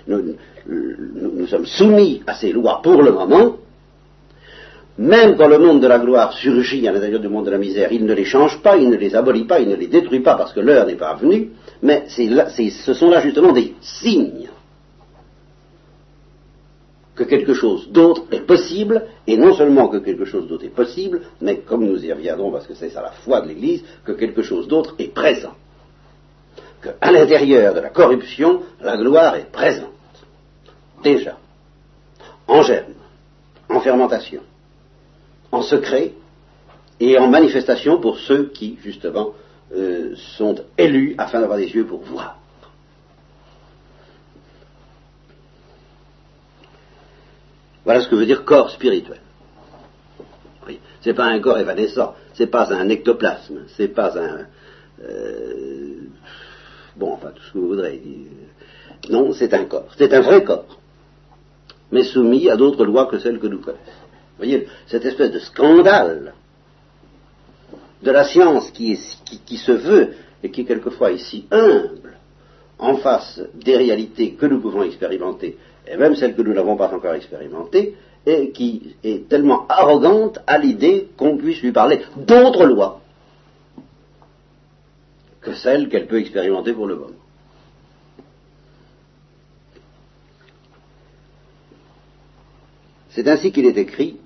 [0.06, 0.36] Nous,
[0.68, 3.56] nous, sommes soumis à ces lois pour le moment,
[4.98, 7.92] même quand le monde de la gloire surgit à l'intérieur du monde de la misère,
[7.92, 10.34] il ne les change pas, il ne les abolit pas, il ne les détruit pas
[10.34, 11.50] parce que l'heure n'est pas venue,
[11.82, 14.50] mais ce sont là justement des signes
[17.14, 21.22] que quelque chose d'autre est possible, et non seulement que quelque chose d'autre est possible,
[21.40, 24.42] mais comme nous y reviendrons parce que c'est ça la foi de l'Église, que quelque
[24.42, 25.54] chose d'autre est présent.
[26.80, 29.90] Qu'à l'intérieur de la corruption, la gloire est présente.
[31.02, 31.36] Déjà.
[32.46, 32.94] En germe,
[33.68, 34.42] en fermentation
[35.50, 36.12] en secret
[37.00, 39.34] et en manifestation pour ceux qui, justement,
[39.72, 42.38] euh, sont élus afin d'avoir des yeux pour voir.
[47.84, 49.20] Voilà ce que veut dire corps spirituel.
[50.66, 50.78] Oui.
[51.00, 54.46] Ce n'est pas un corps évanescent, ce n'est pas un ectoplasme, ce n'est pas un.
[55.02, 56.02] Euh,
[56.96, 58.02] bon, enfin tout ce que vous voudrez.
[59.08, 60.78] Non, c'est un corps, c'est un vrai corps,
[61.90, 63.97] mais soumis à d'autres lois que celles que nous connaissons.
[64.38, 66.32] Voyez, cette espèce de scandale
[68.02, 68.98] de la science qui,
[69.44, 72.16] qui se veut et qui quelquefois est si humble
[72.78, 76.94] en face des réalités que nous pouvons expérimenter, et même celles que nous n'avons pas
[76.94, 83.00] encore expérimentées, et qui est tellement arrogante à l'idée qu'on puisse lui parler d'autres lois
[85.40, 87.10] que celles qu'elle peut expérimenter pour le moment.
[93.10, 94.18] C'est ainsi qu'il est écrit,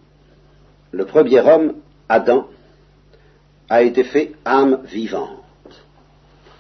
[0.93, 1.75] le premier homme,
[2.09, 2.47] Adam,
[3.69, 5.39] a été fait âme vivante.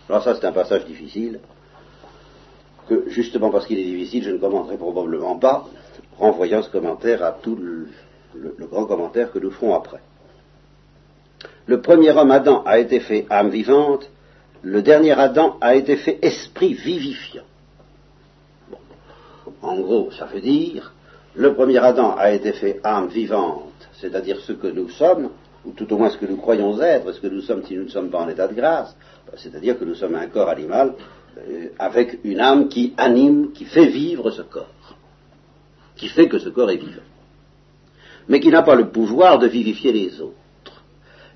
[0.08, 1.40] Alors ça c'est un passage difficile,
[2.88, 5.66] que justement parce qu'il est difficile, je ne commenterai probablement pas,
[6.16, 7.88] renvoyant ce commentaire à tout le,
[8.70, 10.00] grand commentaire que nous ferons après.
[11.66, 14.10] Le premier homme Adam a été fait âme vivante,
[14.62, 17.44] le dernier Adam a été fait esprit vivifiant.
[19.60, 20.92] En gros, ça veut dire,
[21.34, 25.30] le premier Adam a été fait âme vivante, c'est-à-dire ce que nous sommes,
[25.64, 27.84] ou tout au moins ce que nous croyons être, ce que nous sommes si nous
[27.84, 28.96] ne sommes pas en état de grâce,
[29.36, 30.94] c'est-à-dire que nous sommes un corps animal
[31.38, 34.96] euh, avec une âme qui anime, qui fait vivre ce corps,
[35.96, 37.02] qui fait que ce corps est vivant,
[38.28, 40.36] mais qui n'a pas le pouvoir de vivifier les autres,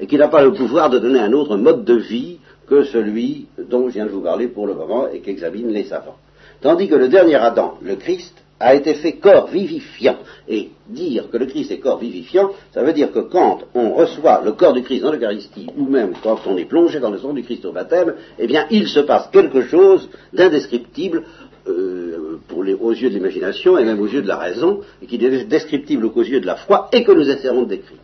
[0.01, 3.47] et qui n'a pas le pouvoir de donner un autre mode de vie que celui
[3.59, 6.17] dont je viens de vous parler pour le moment et qu'examinent les savants.
[6.61, 10.17] Tandis que le dernier Adam, le Christ, a été fait corps vivifiant.
[10.49, 14.43] Et dire que le Christ est corps vivifiant, ça veut dire que quand on reçoit
[14.45, 17.33] le corps du Christ dans l'Eucharistie, ou même quand on est plongé dans le sang
[17.33, 21.25] du Christ au baptême, eh bien, il se passe quelque chose d'indescriptible
[21.69, 22.39] euh,
[22.81, 26.07] aux yeux de l'imagination et même aux yeux de la raison, et qui est descriptible
[26.07, 27.99] aux yeux de la foi, et que nous essaierons de décrire.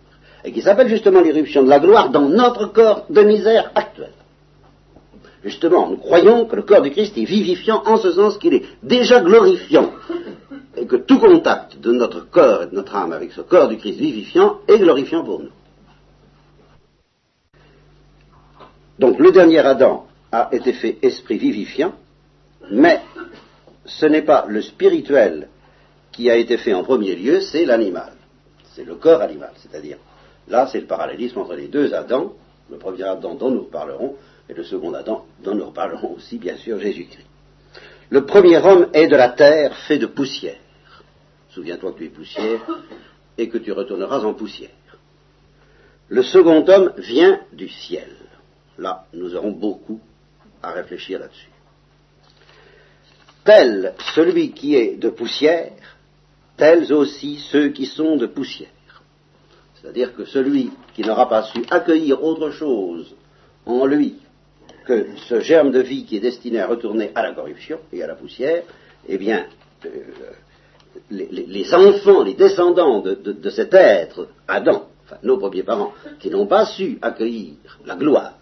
[0.45, 4.11] Et qui s'appelle justement l'irruption de la gloire dans notre corps de misère actuel.
[5.45, 8.65] Justement, nous croyons que le corps du Christ est vivifiant en ce sens qu'il est
[8.83, 9.93] déjà glorifiant
[10.77, 13.77] et que tout contact de notre corps et de notre âme avec ce corps du
[13.77, 15.51] Christ vivifiant est glorifiant pour nous.
[18.99, 21.93] Donc le dernier Adam a été fait esprit vivifiant,
[22.71, 23.01] mais
[23.85, 25.49] ce n'est pas le spirituel
[26.13, 28.13] qui a été fait en premier lieu, c'est l'animal.
[28.75, 29.99] C'est le corps animal, c'est-à-dire,
[30.47, 32.31] là c'est le parallélisme entre les deux Adams,
[32.71, 34.15] le premier Adam dont nous reparlerons,
[34.53, 37.27] et le second Adam dont nous reparlerons aussi, bien sûr, Jésus-Christ.
[38.11, 40.59] Le premier homme est de la terre fait de poussière.
[41.51, 42.61] Souviens-toi que tu es poussière
[43.39, 44.71] et que tu retourneras en poussière.
[46.09, 48.11] Le second homme vient du ciel.
[48.77, 50.01] Là, nous aurons beaucoup
[50.63, 51.49] à réfléchir là-dessus.
[53.45, 55.73] Tel celui qui est de poussière,
[56.59, 58.69] tels aussi ceux qui sont de poussière.
[59.81, 63.15] C'est-à-dire que celui qui n'aura pas su accueillir autre chose
[63.65, 64.22] en lui
[64.85, 68.07] que ce germe de vie qui est destiné à retourner à la corruption et à
[68.07, 68.63] la poussière,
[69.09, 69.47] eh bien,
[69.85, 69.91] euh,
[71.11, 76.67] les, enfants, les descendants de, cet être, Adam, enfin nos premiers parents, qui n'ont pas
[76.67, 78.35] su accueillir la gloire,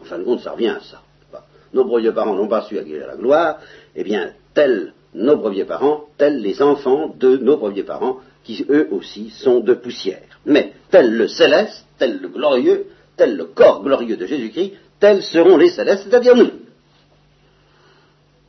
[0.00, 1.02] en fin de compte, ça revient à ça.
[1.72, 3.58] Nos premiers parents n'ont pas su accueillir la gloire,
[3.94, 8.88] eh bien, tels nos premiers parents, tels les enfants de nos premiers parents, qui eux
[8.90, 10.22] aussi sont de poussière.
[10.46, 15.56] Mais tel le céleste, tel le glorieux, tel le corps glorieux de Jésus-Christ, tels seront
[15.56, 16.50] les célestes, c'est-à-dire nous.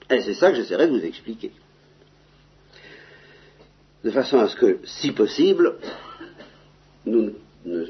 [0.09, 1.51] Et c'est ça que j'essaierai de vous expliquer
[4.03, 5.75] de façon à ce que, si possible,
[7.05, 7.31] nous
[7.65, 7.85] ne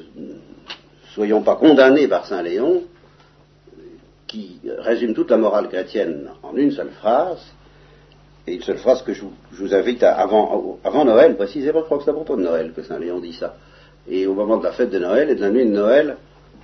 [1.14, 2.84] soyons pas condamnés par Saint Léon,
[4.28, 7.40] qui résume toute la morale chrétienne en une seule phrase,
[8.48, 11.98] et une seule phrase que je vous, invite à, avant, avant, Noël, précisément, je crois
[12.00, 13.56] que c'est à propos de Noël que Saint Léon dit ça.
[14.08, 16.18] Et au moment de la fête de Noël et de la nuit de Noël,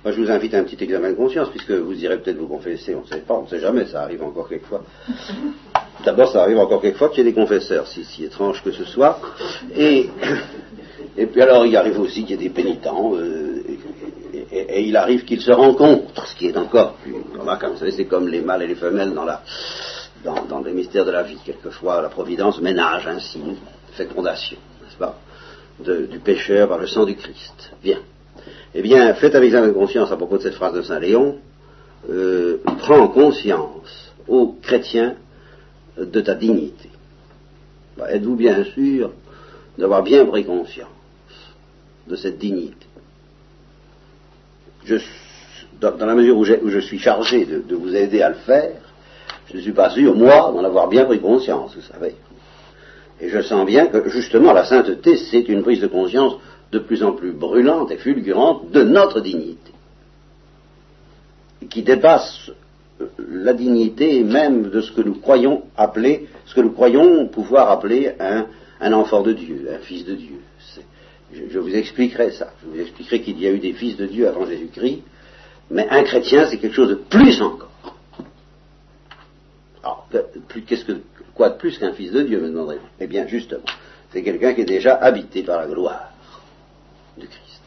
[0.04, 2.46] moi je vous invite à un petit examen de conscience, puisque vous irez peut-être vous
[2.46, 4.82] confesser, on ne sait pas, on ne sait jamais, ça arrive encore quelquefois.
[6.04, 8.84] D'abord, ça arrive encore quelquefois qu'il y ait des confesseurs, si, si étrange que ce
[8.84, 9.18] soit.
[9.76, 10.08] Et,
[11.16, 13.62] et puis alors, il arrive aussi qu'il y ait des pénitents, euh,
[14.52, 17.74] et, il arrive qu'ils se rencontrent, ce qui est encore plus remarquable.
[17.74, 19.42] Vous savez, c'est comme les mâles et les femelles dans, la,
[20.24, 21.38] dans, dans les mystères de la vie.
[21.44, 23.40] Quelquefois, la Providence ménage ainsi,
[23.92, 25.18] fécondation, n'est-ce pas,
[25.80, 27.72] du pécheur par le sang du Christ.
[27.82, 27.98] Bien.
[28.74, 31.38] Eh bien, faites un examen de conscience à propos de cette phrase de Saint Léon.
[32.10, 35.16] Euh, prends conscience, ô chrétien,
[35.96, 36.90] de ta dignité.
[37.96, 39.10] Bah, êtes-vous bien sûr
[39.76, 40.88] d'avoir bien pris conscience
[42.06, 42.86] de cette dignité?
[45.80, 48.80] Dans, la mesure où, je suis chargé de, vous aider à le faire,
[49.50, 52.14] je ne suis pas sûr, moi, d'en avoir bien pris conscience, vous savez.
[53.20, 56.36] Et je sens bien que, justement, la sainteté, c'est une prise de conscience
[56.72, 59.72] de plus en plus brûlante et fulgurante de notre dignité,
[61.70, 62.50] qui dépasse
[63.18, 68.12] la dignité même de ce que nous croyons appeler, ce que nous croyons pouvoir appeler
[68.20, 70.40] un, enfant de Dieu, un fils de Dieu.
[71.32, 72.52] Je, je, vous expliquerai ça.
[72.62, 75.02] Je vous expliquerai qu'il y a eu des fils de Dieu avant Jésus-Christ,
[75.70, 77.68] mais un chrétien, c'est quelque chose de plus encore.
[79.82, 80.08] Alors,
[80.66, 81.00] qu'est-ce que,
[81.34, 82.86] quoi de plus qu'un fils de Dieu, me demanderez-vous?
[83.00, 83.62] Eh bien, justement,
[84.10, 86.07] c'est quelqu'un qui est déjà habité par la gloire
[87.18, 87.60] du Christ.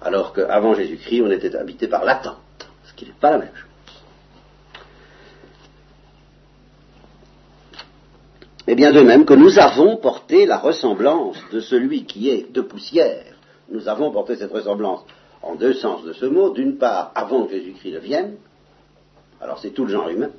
[0.00, 3.70] Alors qu'avant Jésus-Christ, on était habité par l'attente, ce qui n'est pas la même chose.
[8.66, 12.62] Eh bien, de même que nous avons porté la ressemblance de celui qui est de
[12.62, 13.34] poussière,
[13.70, 15.04] nous avons porté cette ressemblance
[15.42, 16.50] en deux sens de ce mot.
[16.50, 18.36] D'une part, avant que Jésus-Christ ne vienne,
[19.40, 20.30] alors c'est tout le genre humain,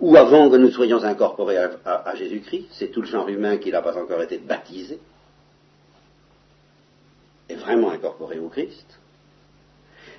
[0.00, 3.82] ou avant que nous soyons incorporés à, Jésus-Christ, c'est tout le genre humain qui n'a
[3.82, 4.98] pas encore été baptisé,
[7.64, 9.00] vraiment incorporé au Christ.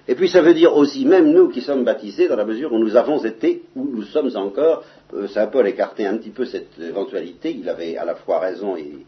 [0.08, 2.79] Et puis ça veut dire aussi, même nous qui sommes baptisés, dans la mesure où
[2.79, 6.79] nous avons été, où nous sommes encore, euh, Saint Paul écartait un petit peu cette
[6.79, 9.05] éventualité, il avait à la fois raison et,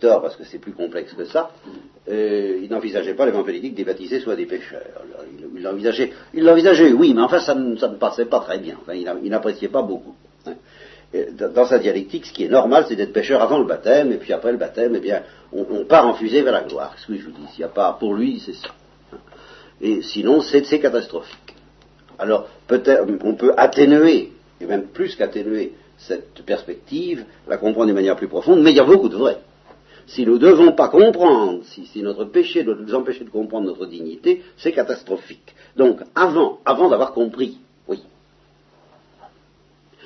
[0.00, 1.50] tort parce que c'est plus complexe que ça,
[2.08, 4.80] euh, il n'envisageait pas l'évangélique que des baptisés soient des pécheurs.
[5.54, 8.94] Il l'envisageait, il l'envisageait, oui, mais enfin ça ne, ça passait pas très bien, enfin,
[8.94, 10.14] il n'appréciait pas beaucoup.
[10.46, 10.54] Hein.
[11.38, 14.32] Dans sa dialectique, ce qui est normal, c'est d'être pécheur avant le baptême, et puis
[14.32, 15.22] après le baptême, eh bien,
[15.52, 16.94] on, part en fusée vers la gloire.
[16.98, 18.68] Ce que je vous dis, s'il n'y a pas pour lui, c'est ça.
[19.80, 21.54] Et sinon, c'est catastrophique.
[22.18, 28.16] Alors, peut-être, on peut atténuer, et même plus qu'atténuer, cette perspective, la comprendre d'une manière
[28.16, 29.38] plus profonde, mais il y a beaucoup de vrai.
[30.06, 33.86] Si nous ne devons pas comprendre, si, notre péché doit nous empêcher de comprendre notre
[33.86, 35.54] dignité, c'est catastrophique.
[35.76, 37.58] Donc, avant, avant d'avoir compris,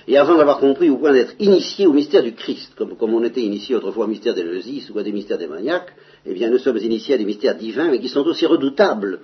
[0.08, 3.42] et avant d'avoir compris au point d'être initié au mystère du Christ, comme, on était
[3.42, 4.42] initié autrefois au mystère des
[4.90, 5.94] ou à des mystères démoniaques,
[6.24, 9.20] eh bien nous sommes initiés à des mystères divins, mais qui sont aussi redoutables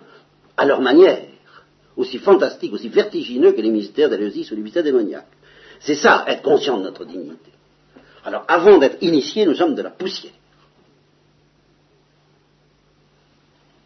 [0.58, 1.26] à leur manière,
[1.96, 5.26] aussi fantastique, aussi vertigineux que les mystères d'Éleusis ou les mystères démoniaques.
[5.80, 7.50] C'est ça, être conscient de notre dignité.
[8.22, 10.32] Alors, avant d'être initiés, nous sommes de la poussière.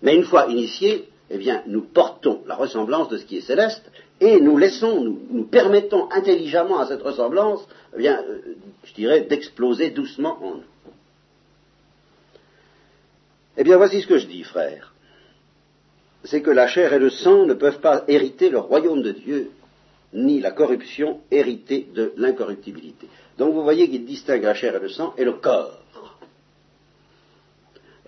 [0.03, 3.91] Mais une fois initiés, eh bien, nous portons la ressemblance de ce qui est céleste
[4.21, 9.91] et nous laissons, nous, permettons intelligemment à cette ressemblance, eh bien, euh, je dirais, d'exploser
[9.91, 10.63] doucement en nous.
[13.57, 14.95] Eh bien, voici ce que je dis, frère
[16.25, 19.51] c'est que la chair et le sang ne peuvent pas hériter le royaume de Dieu,
[20.13, 23.09] ni la corruption hériter de l'incorruptibilité.
[23.37, 25.81] Donc vous voyez qu'il distingue la chair et le sang et le corps.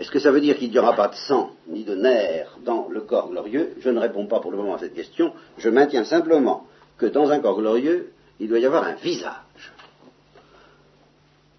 [0.00, 2.88] Est-ce que ça veut dire qu'il n'y aura pas de sang ni de nerfs dans
[2.88, 3.74] le corps glorieux?
[3.80, 5.34] Je ne réponds pas pour le moment à cette question.
[5.58, 9.34] Je maintiens simplement que dans un corps glorieux, il doit y avoir un visage.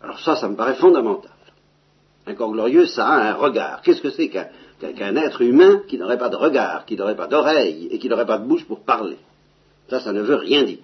[0.02, 1.30] Alors ça, ça me paraît fondamental.
[2.26, 3.84] Un corps glorieux, ça a un regard.
[3.84, 7.90] Qu'est-ce que c'est qu'un être humain qui n'aurait pas de regard, qui n'aurait pas d'oreille
[7.92, 9.20] et qui n'aurait pas de bouche pour parler?
[9.88, 10.80] Ça, ça ne veut rien dire.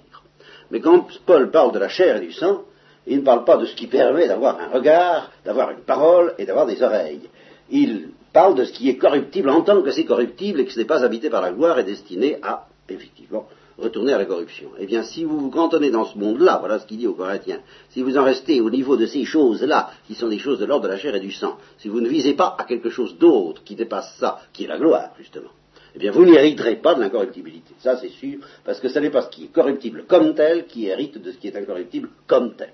[0.70, 2.66] Mais quand Paul parle de la chair et du sang,
[3.08, 6.46] il ne parle pas de ce qui permet d'avoir un regard, d'avoir une parole et
[6.46, 7.28] d'avoir des oreilles.
[7.70, 10.80] Il parle de ce qui est corruptible en tant que c'est corruptible et que ce
[10.80, 14.70] n'est pas habité par la gloire et destiné à, effectivement, retourner à la corruption.
[14.80, 17.60] Eh bien, si vous vous cantonnez dans ce monde-là, voilà ce qu'il dit aux Corinthiens,
[17.90, 20.86] si vous en restez au niveau de ces choses-là, qui sont des choses de l'ordre
[20.86, 23.64] de la chair et du sang, si vous ne visez pas à quelque chose d'autre
[23.64, 25.52] qui dépasse ça, qui est la gloire, justement,
[25.96, 27.74] eh bien, vous n'hériterez pas de l'incorruptibilité.
[27.80, 30.86] Ça, c'est sûr, parce que ce n'est pas ce qui est corruptible comme tel qui
[30.88, 32.72] hérite de ce qui est incorruptible comme tel.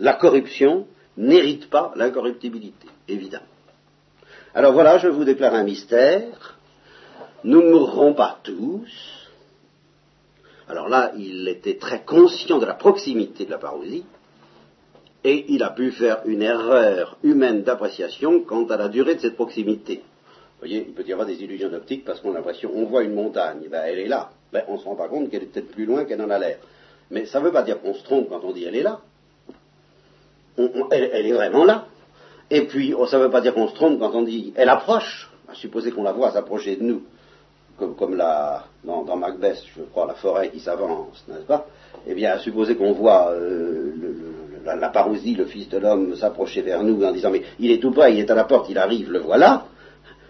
[0.00, 0.86] La corruption
[1.16, 3.44] n'hérite pas l'incorruptibilité, évidemment.
[4.54, 6.58] Alors voilà, je vous déclare un mystère
[7.44, 9.28] nous ne mourrons pas tous.
[10.68, 14.04] Alors là, il était très conscient de la proximité de la parousie,
[15.24, 19.34] et il a pu faire une erreur humaine d'appréciation quant à la durée de cette
[19.34, 19.96] proximité.
[19.96, 23.02] Vous voyez, il peut y avoir des illusions d'optique parce qu'on a l'impression, on voit
[23.02, 24.30] une montagne, ben, elle est là.
[24.52, 26.38] Ben, on ne se rend pas compte qu'elle est peut-être plus loin qu'elle en a
[26.38, 26.58] l'air.
[27.10, 29.00] Mais ça ne veut pas dire qu'on se trompe quand on dit elle est là.
[30.56, 31.86] Elle, est vraiment là.
[32.50, 35.30] Et puis, ça ne veut pas dire qu'on se trompe quand on dit elle approche.
[35.48, 37.02] À supposer qu'on la voit s'approcher de nous
[37.96, 38.16] comme,
[38.84, 41.66] dans, Macbeth, je crois, la forêt qui s'avance, n'est-ce pas?
[42.06, 43.92] Eh bien, supposer qu'on voit euh,
[44.64, 47.90] la, parousie, le Fils de l'homme, s'approcher vers nous en disant mais il est tout
[47.90, 49.66] près, il est à la porte, il arrive, le voilà.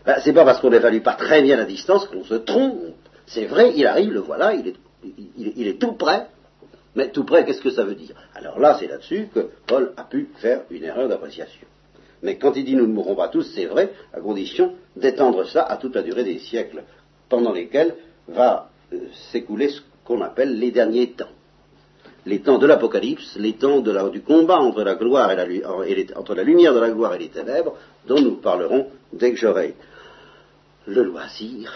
[0.06, 2.78] Ben, c'est pas parce qu'on n'évalue pas très bien la distance qu'on se trompe.
[3.26, 4.74] C'est vrai, il arrive, le voilà, il est,
[5.56, 6.26] il est tout près.
[6.94, 8.16] Mais tout près, qu'est-ce que ça veut dire?
[8.34, 11.66] Alors là, c'est là-dessus que Paul a pu faire une erreur d'appréciation.
[12.22, 15.62] Mais quand il dit nous ne mourrons pas tous, c'est vrai, à condition d'étendre ça
[15.62, 16.82] à toute la durée des siècles
[17.28, 17.94] pendant lesquels
[18.28, 18.98] va euh,
[19.30, 21.28] s'écouler ce qu'on appelle les derniers temps.
[22.26, 26.42] Les temps de l'Apocalypse, les temps du combat entre la, gloire et la, entre la
[26.42, 27.76] lumière de la gloire et les ténèbres,
[28.06, 29.74] dont nous parlerons dès que j'aurai
[30.86, 31.72] le loisir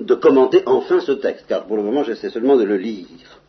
[0.00, 3.40] de commenter enfin ce texte, car pour le moment j'essaie seulement de le lire.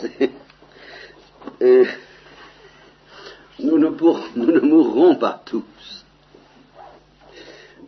[1.60, 1.82] Et
[3.58, 3.88] nous ne,
[4.36, 6.04] nous ne mourrons pas tous.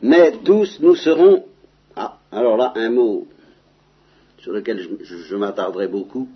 [0.03, 1.47] Mais tous nous serons.
[1.97, 3.29] Ah, alors là, un mot
[4.39, 6.29] sur lequel je, m'attarderai beaucoup.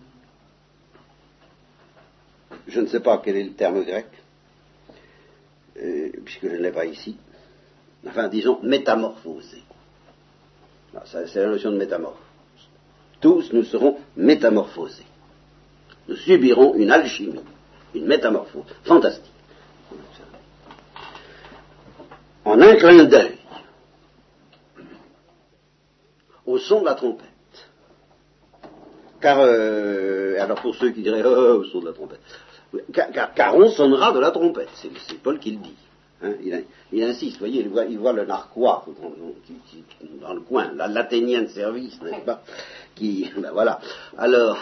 [2.69, 4.07] Je ne sais pas quel est le terme grec,
[5.79, 7.17] euh, puisque je ne l'ai pas ici.
[8.07, 9.63] Enfin, disons, métamorphosé.
[10.95, 12.23] Ah, c'est la notion de métamorphose.
[13.21, 15.05] Tous nous serons métamorphosés.
[16.09, 17.41] Nous subirons une alchimie,
[17.95, 19.33] une métamorphose fantastique.
[22.45, 23.39] En un clin d'œil,
[26.47, 27.27] au son de la trompette.
[29.21, 32.21] Car, euh, alors pour ceux qui diraient, oh, oh, au son de la trompette,
[32.93, 35.75] car, on sonnera de la trompette, c'est Paul qui le dit.
[36.23, 36.33] Hein,
[36.93, 38.87] il, insiste, vous voyez, il voit, le narquois
[40.21, 42.43] dans, le coin, l'athénien de service, n'est-ce pas
[42.95, 43.81] Qui, ben voilà.
[44.17, 44.57] Alors,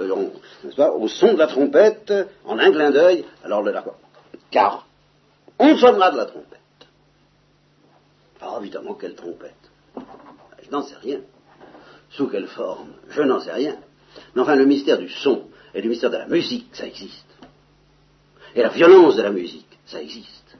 [0.00, 2.12] euh, au son de la trompette,
[2.44, 3.98] en un clin d'œil, alors le narquois,
[4.50, 4.86] car
[5.58, 6.58] on sonnera de la trompette.
[8.40, 9.54] Alors évidemment, quelle trompette
[10.62, 11.20] Je n'en sais rien.
[12.10, 13.76] Sous quelle forme Je n'en sais rien.
[14.34, 17.26] Mais enfin, le mystère du son et le mystère de la musique, ça existe.
[18.54, 20.56] Et la violence de la musique, ça existe.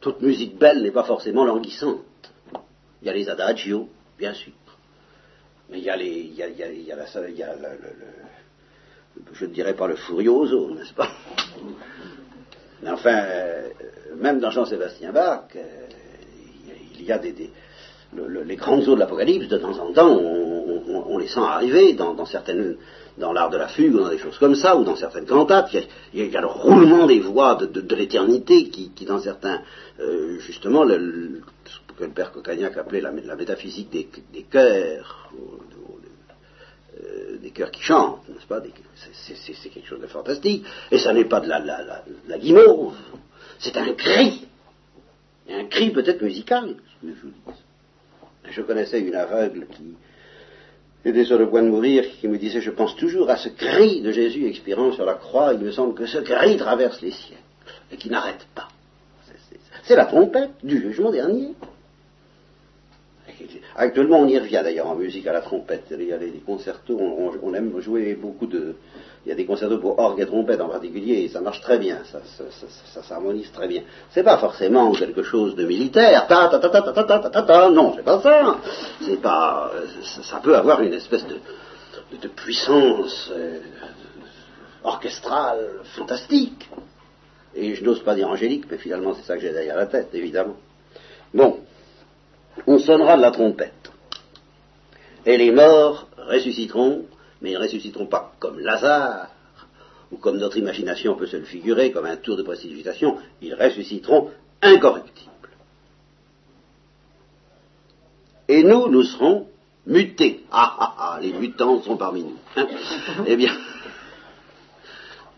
[0.00, 2.00] Toute musique belle n'est pas forcément languissante.
[3.00, 4.52] Il y a les adagios, bien sûr.
[5.70, 6.96] Mais il y a les, il y a, il y a, il y a
[9.32, 11.10] je ne dirais pas le furioso, n'est-ce pas?
[12.82, 13.68] Mais enfin, euh,
[14.16, 15.60] même dans Jean-Sébastien Bach, euh,
[16.98, 17.50] il y a des,
[18.44, 22.76] les grandes eaux de l'Apocalypse, de temps en temps, on, les sent arriver dans, certaines,
[23.18, 25.74] dans l'art de la fugue, ou dans des choses comme ça, ou dans certaines cantates.
[26.12, 29.60] Il y a, le roulement des voix de, l'éternité qui, dans certains,
[30.00, 35.30] euh, justement, le, ce que le père Cocagnac appelait la, métaphysique des, des cœurs,
[37.02, 38.62] euh, des cœurs qui chantent, n'est-ce pas
[38.94, 40.64] C'est quelque chose de fantastique.
[40.90, 42.94] Et ça n'est pas de la, la, la guimauve,
[43.58, 44.46] c'est un cri.
[45.48, 47.52] un cri peut-être musical, je vous dis.
[48.50, 49.94] Je connaissais une aveugle qui
[51.04, 54.02] était sur le point de mourir, qui me disait, je pense toujours à ce cri
[54.02, 57.42] de Jésus expirant sur la croix, il me semble que ce cri traverse les siècles,
[57.90, 58.68] et qui n'arrête pas.
[59.84, 61.54] C'est la trompette du jugement dernier.
[63.76, 65.86] Actuellement, on y revient d'ailleurs en musique à la trompette.
[65.90, 68.76] Il y a des concertos, on, aime jouer beaucoup de.
[69.24, 71.78] Il y a des concertos pour orgue et trompette en particulier, et ça marche très
[71.78, 73.82] bien, ça, s'harmonise très bien.
[74.10, 77.94] C'est pas forcément quelque chose de militaire, ta ta ta ta ta ta ta non,
[77.96, 78.58] c'est pas ça.
[79.00, 79.70] C'est pas.
[80.02, 81.38] Ça, peut avoir une espèce de,
[82.20, 83.58] de, puissance euh,
[84.82, 86.68] orchestrale fantastique.
[87.54, 90.08] Et je n'ose pas dire angélique, mais finalement c'est ça que j'ai derrière la tête,
[90.14, 90.56] évidemment.
[91.34, 91.58] Bon
[92.66, 93.90] on sonnera de la trompette.
[95.24, 97.06] Et les morts ressusciteront,
[97.40, 99.28] mais ils ne ressusciteront pas comme Lazare,
[100.10, 104.30] ou comme notre imagination peut se le figurer, comme un tour de précipitation, ils ressusciteront
[104.60, 105.30] incorruptibles.
[108.48, 109.46] Et nous, nous serons
[109.86, 110.44] mutés.
[110.50, 112.36] Ah ah ah, les mutants sont parmi nous.
[112.56, 112.66] Hein.
[113.26, 113.56] eh bien,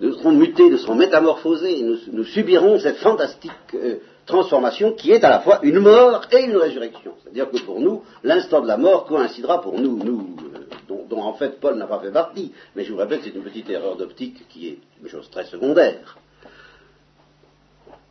[0.01, 5.25] nous serons mutés, nous serons métamorphosés, nous, nous subirons cette fantastique euh, transformation qui est
[5.25, 7.15] à la fois une mort et une résurrection.
[7.23, 10.67] C'est-à-dire que pour nous, l'instant de la mort coïncidera pour nous, nous euh,
[11.09, 12.53] dont, en fait Paul n'a pas fait partie.
[12.75, 15.45] Mais je vous rappelle que c'est une petite erreur d'optique qui est une chose très
[15.45, 16.19] secondaire.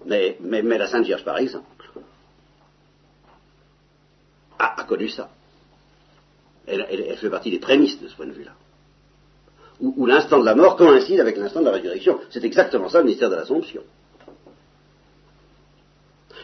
[0.06, 1.66] Mais, la Sainte Vierge, par exemple,
[4.60, 5.30] a, connu ça.
[6.68, 8.52] Elle, fait partie des prémices de ce point de vue-là.
[9.80, 12.20] où l'instant de la mort coïncide avec l'instant de la résurrection.
[12.30, 13.82] C'est exactement ça le mystère de l'Assomption.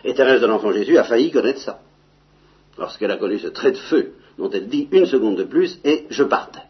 [0.04, 1.82] Et Thérèse de l'Enfant Jésus a failli connaître ça,
[2.78, 6.06] lorsqu'elle a connu ce trait de feu dont elle dit une seconde de plus et
[6.10, 6.64] je partais.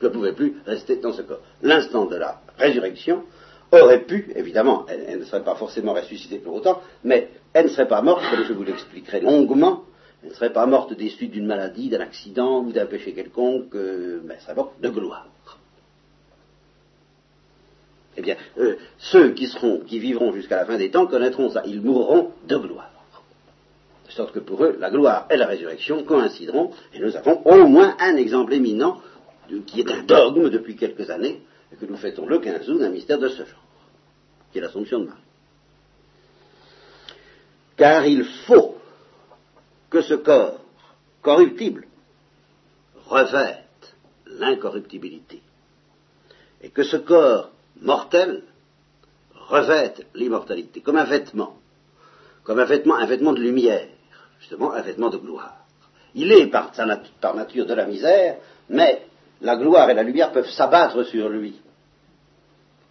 [0.00, 1.40] Je ne pouvais plus rester dans ce corps.
[1.62, 3.24] L'instant de la résurrection
[3.72, 7.88] aurait pu, évidemment, elle, ne serait pas forcément ressuscitée pour autant, mais elle ne serait
[7.88, 9.84] pas morte, comme je vous l'expliquerai longuement,
[10.22, 13.74] elle ne serait pas morte des suites d'une maladie, d'un accident ou d'un péché quelconque,
[13.74, 15.26] euh, mais elle serait morte de gloire.
[18.20, 21.62] Eh bien, euh, ceux qui, vivront jusqu'à la fin des temps connaîtront ça.
[21.64, 22.90] Ils mourront de gloire.
[24.06, 27.66] De sorte que pour eux, la gloire et la résurrection coïncideront, et nous avons au
[27.66, 29.00] moins un exemple éminent
[29.66, 31.40] qui est un dogme depuis quelques années,
[31.72, 33.64] et que nous fêtons le 15 août d'un mystère de ce genre,
[34.52, 35.20] qui est l'Assomption de Marie.
[37.78, 38.76] Car il faut
[39.88, 40.60] que ce corps
[41.22, 41.86] corruptible
[43.06, 43.94] revête
[44.26, 45.40] l'incorruptibilité,
[46.60, 47.50] et que ce corps
[47.80, 48.42] mortel
[49.48, 51.56] revête l'immortalité, comme un vêtement,
[52.44, 53.88] comme un vêtement, un vêtement de lumière,
[54.38, 55.56] justement un vêtement de gloire.
[56.14, 56.72] Il est par,
[57.34, 58.36] nature de la misère,
[58.68, 59.02] mais
[59.40, 61.60] la gloire et la lumière peuvent s'abattre sur lui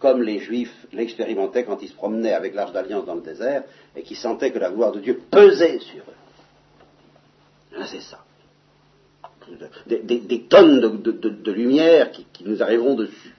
[0.00, 3.64] comme les Juifs l'expérimentaient quand ils se promenaient avec l'Arche d'Alliance dans le désert
[3.94, 7.84] et qui sentaient que la gloire de Dieu pesait sur eux.
[7.84, 8.24] C'est ça.
[9.86, 13.34] Des, tonnes de, lumière qui, nous arriveront dessus.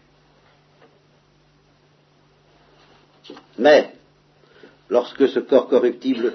[3.58, 3.94] Mais,
[4.90, 6.34] lorsque ce corps corruptible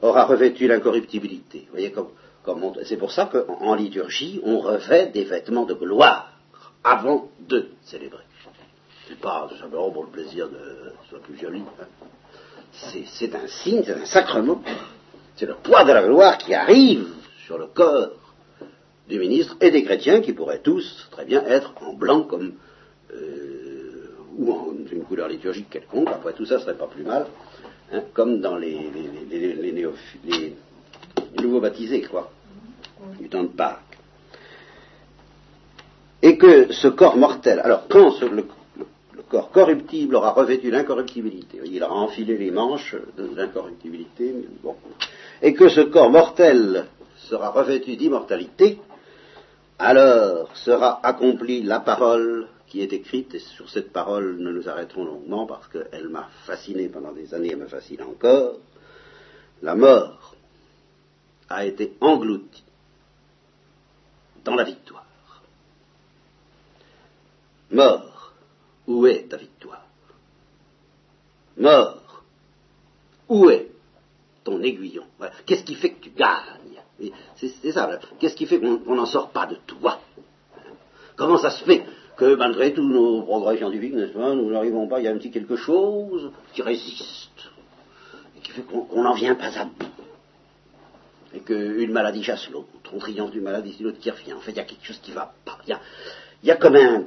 [0.00, 2.08] aura revêtu l'incorruptibilité, vous voyez, comme,
[2.44, 6.32] comme c'est pour ça qu'en liturgie, on revêt des vêtements de gloire
[6.84, 8.24] avant de célébrer
[9.12, 11.60] c'est pas simplement pour le plaisir de soit plus joli.
[11.80, 11.86] Hein.
[12.72, 14.62] C'est un signe, c'est un sacrement.
[15.36, 17.08] C'est le poids de la gloire qui arrive
[17.46, 18.12] sur le corps
[19.08, 22.54] du ministre et des chrétiens qui pourraient tous très bien être en blanc comme
[23.12, 23.51] euh,
[24.38, 26.08] ou une couleur liturgique quelconque.
[26.08, 27.26] Après tout ça, serait pas plus mal,
[27.92, 28.78] hein, comme dans les,
[29.30, 30.54] les,
[31.40, 32.30] nouveaux baptisés, quoi,
[33.20, 33.98] du temps de Pâques.
[36.22, 38.44] Et que ce corps mortel, alors quand le,
[39.32, 41.58] corps corruptible aura revêtu l'incorruptibilité.
[41.64, 44.76] Il aura enfilé les manches de l'incorruptibilité, bon.
[45.40, 46.84] Et que ce corps mortel
[47.16, 48.78] sera revêtu d'immortalité,
[49.78, 55.04] alors sera accomplie la parole qui est écrite, et sur cette parole nous nous arrêterons
[55.04, 58.60] longuement parce qu'elle m'a fasciné pendant des années et me fascine encore.
[59.60, 60.34] La mort
[61.50, 62.64] a été engloutie
[64.42, 65.04] dans la victoire.
[67.70, 68.32] Mort
[68.86, 69.84] où est ta victoire?
[71.58, 72.22] Mort,
[73.28, 73.68] où est
[74.44, 75.04] ton aiguillon?
[75.44, 76.80] Qu'est-ce qui fait que tu gagnes?
[77.36, 80.00] C'est ça, qu'est-ce qui fait qu'on n'en sort pas de toi?
[81.16, 81.84] Comment ça se fait?
[82.22, 85.16] Que malgré tous nos progrès scientifiques, n'est-ce pas, nous n'arrivons pas, il y a un
[85.16, 87.50] petit quelque chose qui résiste,
[88.36, 89.86] et qui fait qu'on n'en vient pas à bout.
[91.34, 94.34] Et qu'une maladie chasse l'autre, on triomphe d'une maladie, c'est l'autre qui revient.
[94.34, 95.58] En fait, il y a quelque chose qui va pas.
[95.66, 95.80] Il y a,
[96.44, 97.06] il y a comme un,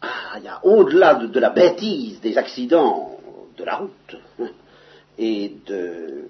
[0.00, 3.18] ah, il y a au-delà de, la bêtise des accidents
[3.56, 4.50] de la route hein,
[5.18, 6.24] et de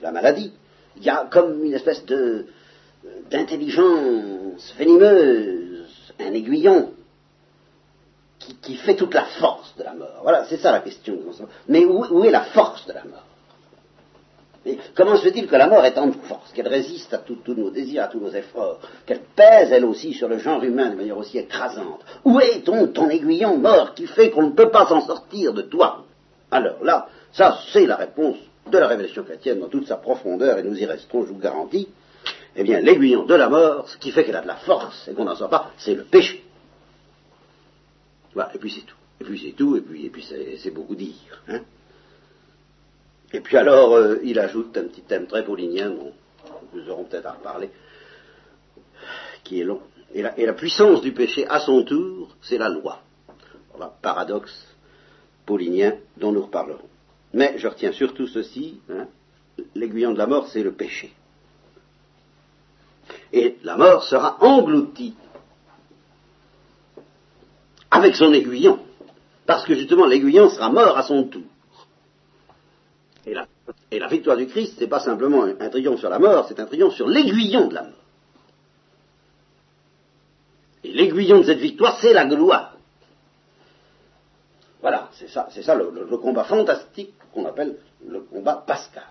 [0.00, 0.52] la maladie,
[0.96, 2.46] il y a comme une espèce de
[3.30, 5.86] d'intelligence venimeuse,
[6.18, 6.92] un aiguillon
[8.62, 10.20] qui, fait toute la force de la mort.
[10.22, 11.18] Voilà, c'est ça la question.
[11.68, 13.24] Mais où est la force de la mort
[14.94, 18.04] comment se fait-il que la mort est en force, qu'elle résiste à tous nos désirs,
[18.04, 21.38] à tous nos efforts, qu'elle pèse elle aussi sur le genre humain de manière aussi
[21.38, 22.00] écrasante?
[22.24, 25.62] Où est ton, ton aiguillon mort qui fait qu'on ne peut pas s'en sortir de
[25.62, 26.04] toi?
[26.50, 28.36] Alors là, ça c'est la réponse
[28.70, 31.88] de la révélation chrétienne dans toute sa profondeur, et nous y resterons, je vous garantis.
[32.56, 35.14] Eh bien, l'aiguillon de la mort, ce qui fait qu'elle a de la force et
[35.14, 36.44] qu'on n'en sort pas, c'est le péché.
[38.38, 38.94] Voilà, et puis c'est tout.
[39.20, 40.24] Et puis c'est tout, et puis, et puis
[40.58, 41.42] c'est beaucoup dire.
[41.48, 41.62] Hein
[43.32, 46.12] et puis alors, euh, il ajoute un petit thème très paulinien, dont
[46.72, 47.68] nous aurons peut-être à reparler,
[49.42, 49.80] qui est long.
[50.14, 53.02] Et la, puissance du péché, à son tour, c'est la loi.
[53.72, 54.68] Voilà, paradoxe
[55.44, 56.88] paulinien dont nous reparlerons.
[57.34, 59.08] Mais je retiens surtout ceci, hein,
[59.74, 61.12] l'aiguillon de la mort, c'est le péché.
[63.32, 65.16] Et la mort sera engloutie
[67.90, 68.78] avec son aiguillon,
[69.46, 71.42] parce que justement l'aiguillon sera mort à son tour.
[73.90, 76.60] Et la, victoire du Christ, ce n'est pas simplement un, triomphe sur la mort, c'est
[76.60, 77.92] un triomphe sur l'aiguillon de la mort.
[80.84, 82.76] Et l'aiguillon de cette victoire, c'est la gloire.
[84.80, 85.28] Voilà, c'est
[85.62, 87.76] ça, le, combat fantastique qu'on appelle
[88.06, 89.02] le combat pascal.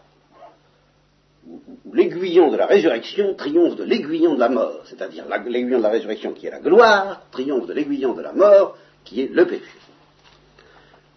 [1.94, 6.34] L'aiguillon de la résurrection triomphe de l'aiguillon de la mort, c'est-à-dire l'aiguillon de la résurrection
[6.34, 9.64] qui est la gloire, triomphe de l'aiguillon de la mort qui est le péché.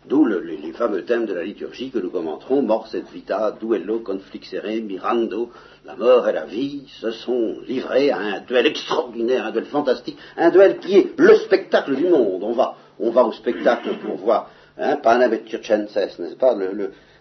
[0.06, 4.80] D'où les, fameux thèmes de la liturgie que nous commenterons, mors et vita, duello conflixere,
[4.80, 5.50] mirando,
[5.84, 10.16] la mort et la vie se sont livrés à un duel extraordinaire, un duel fantastique,
[10.38, 12.42] un duel qui est le spectacle du monde.
[12.42, 16.54] On va, au spectacle pour voir, hein, n'est-ce pas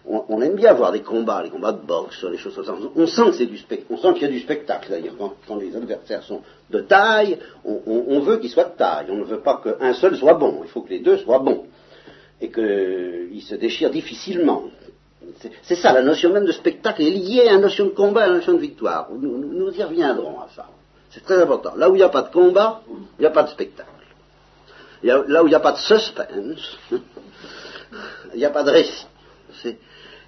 [0.06, 2.74] on, aime bien voir des combats, les combats de boxe, les choses comme ça.
[2.96, 5.14] On sent que c'est qu'il y a du spectacle d'ailleurs.
[5.46, 6.40] Quand, les adversaires sont
[6.70, 9.06] de taille, on, veut qu'ils soient de taille.
[9.10, 10.62] On ne veut pas qu'un seul soit bon.
[10.64, 11.66] Il faut que les deux soient bons
[12.40, 14.64] et qu'il se déchire difficilement.
[15.62, 18.28] C'est ça, la notion même de spectacle est liée à la notion de combat, à
[18.28, 19.08] la notion de victoire.
[19.12, 20.66] Nous, y reviendrons à ça.
[21.10, 21.74] C'est très important.
[21.76, 22.82] Là où il n'y a pas de combat,
[23.18, 23.90] il n'y a pas de spectacle.
[25.02, 26.78] là où il n'y a pas de suspense,
[28.32, 29.06] il n'y a pas de récit.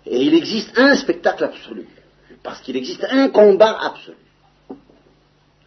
[0.07, 1.87] Et il existe un spectacle absolu,
[2.43, 4.17] parce qu'il existe un combat absolu,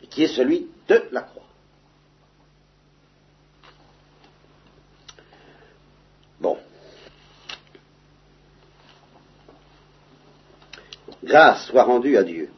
[0.10, 1.46] qui est celui de la croix.
[11.26, 12.50] grâce soit rendue à Dieu,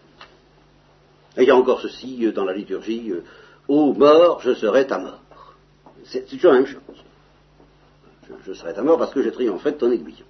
[1.37, 3.23] Et encore ceci euh, dans la liturgie, euh,
[3.67, 5.21] ô mort, je serai ta mort.
[6.05, 6.81] C'est toujours la même chose.
[8.45, 10.25] Je, serai ta mort parce que j'ai triomphé ton aiguillon.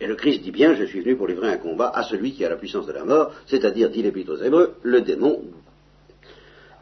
[0.00, 2.44] Et le Christ dit bien, je suis venu pour livrer un combat à celui qui
[2.44, 5.42] a la puissance de la mort, c'est-à-dire, dit l'Épître aux Hébreux, le démon,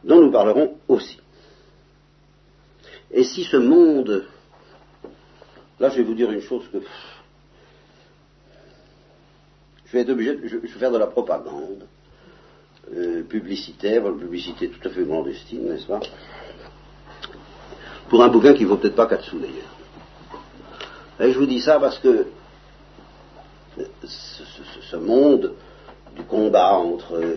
[0.04, 1.18] dont nous parlerons aussi.
[3.10, 4.26] Et si ce monde,
[5.80, 6.78] là je vais vous dire une chose que
[9.86, 11.86] je vais être obligé, je, vais faire de la propagande
[12.92, 16.00] euh, publicitaire, une publicité tout à fait clandestine, n'est-ce pas
[18.10, 19.72] Pour un bouquin qui vaut peut-être pas 4 sous d'ailleurs.
[21.20, 22.26] Et je vous dis ça parce que
[24.04, 25.52] ce, monde
[26.14, 27.36] du combat entre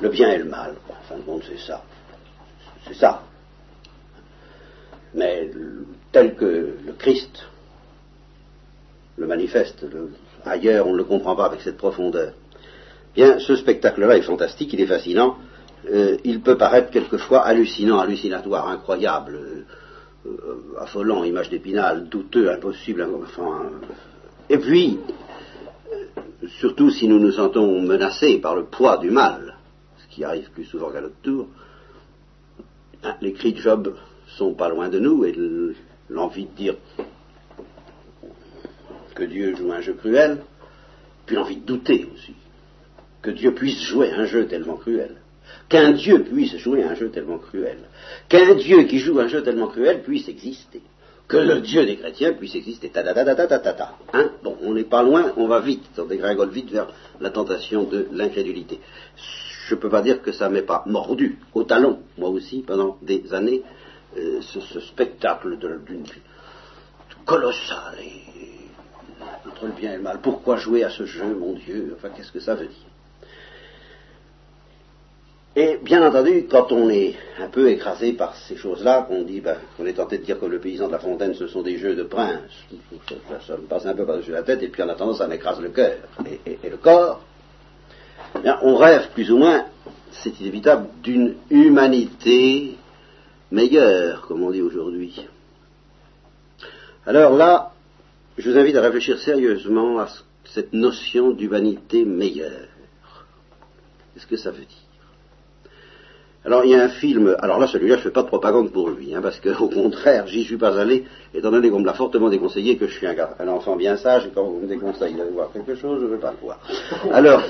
[0.00, 1.82] le bien et le mal, en fin de compte c'est ça.
[2.86, 3.22] C'est ça.
[5.14, 5.50] Mais
[6.12, 7.46] tel que le Christ
[9.16, 9.86] le manifeste,
[10.44, 12.32] ailleurs on ne le comprend pas avec cette profondeur,
[13.14, 15.38] bien ce spectacle-là est fantastique, il est fascinant,
[15.90, 19.64] euh, il peut paraître quelquefois hallucinant, hallucinatoire, incroyable, euh,
[20.26, 23.70] euh, affolant, image d'épinal, douteux, impossible, enfin,
[24.48, 24.98] et puis,
[26.60, 29.56] surtout si nous nous sentons menacés par le poids du mal,
[29.98, 31.48] ce qui arrive plus souvent qu'à l'autre tour,
[33.02, 33.96] hein, les cris de Job
[34.36, 35.34] sont pas loin de nous et
[36.08, 36.76] l'envie de dire
[39.14, 40.42] que Dieu joue un jeu cruel,
[41.24, 42.34] puis l'envie de douter aussi
[43.26, 45.16] que Dieu puisse jouer un jeu tellement cruel.
[45.68, 47.78] Qu'un Dieu puisse jouer un jeu tellement cruel.
[48.28, 50.80] Qu'un Dieu qui joue un jeu tellement cruel puisse exister.
[51.28, 52.88] Que le Dieu des chrétiens puisse exister.
[52.88, 53.94] Ta, ta, ta, ta, ta, ta, ta.
[54.12, 54.30] Hein?
[54.44, 56.86] Bon, on n'est pas loin, on va vite, on dégringole vite vers
[57.20, 58.80] la tentation de l'incrédulité.
[59.66, 62.98] Je ne peux pas dire que ça m'est pas mordu au talon, moi aussi, pendant
[63.02, 63.62] des années,
[64.16, 66.04] euh, ce, spectacle d'une
[67.24, 67.96] colossal
[69.46, 70.20] entre le bien et le mal.
[70.22, 71.94] Pourquoi jouer à ce jeu, mon Dieu?
[71.96, 72.95] Enfin, qu'est-ce que ça veut dire?
[75.58, 79.56] Et bien entendu, quand on est un peu écrasé par ces choses-là, qu'on dit, ben,
[79.86, 82.02] est tenté de dire que le paysan de la fontaine, ce sont des jeux de
[82.02, 82.52] prince,
[83.46, 85.70] ça, me passe un peu par-dessus la tête, et puis en attendant, ça m'écrase le
[85.70, 85.96] cœur
[86.46, 87.22] et, le corps.
[88.42, 89.64] Bien, on rêve plus ou moins,
[90.10, 92.76] c'est inévitable, d'une humanité
[93.50, 95.24] meilleure, comme on dit aujourd'hui.
[97.06, 97.72] Alors là,
[98.36, 100.08] je vous invite à réfléchir sérieusement à
[100.44, 102.68] cette notion d'humanité meilleure.
[104.12, 104.85] Qu'est-ce que ça veut dire?
[106.46, 108.70] Alors il y a un film, alors là celui-là je ne fais pas de propagande
[108.70, 111.92] pour lui, hein, parce qu'au contraire j'y suis pas allé, étant donné qu'on me l'a
[111.92, 115.24] fortement déconseillé que je suis un, enfant bien sage, et quand vous me déconseillez de
[115.32, 116.60] voir quelque chose, je ne veux pas le voir.
[117.12, 117.42] Alors,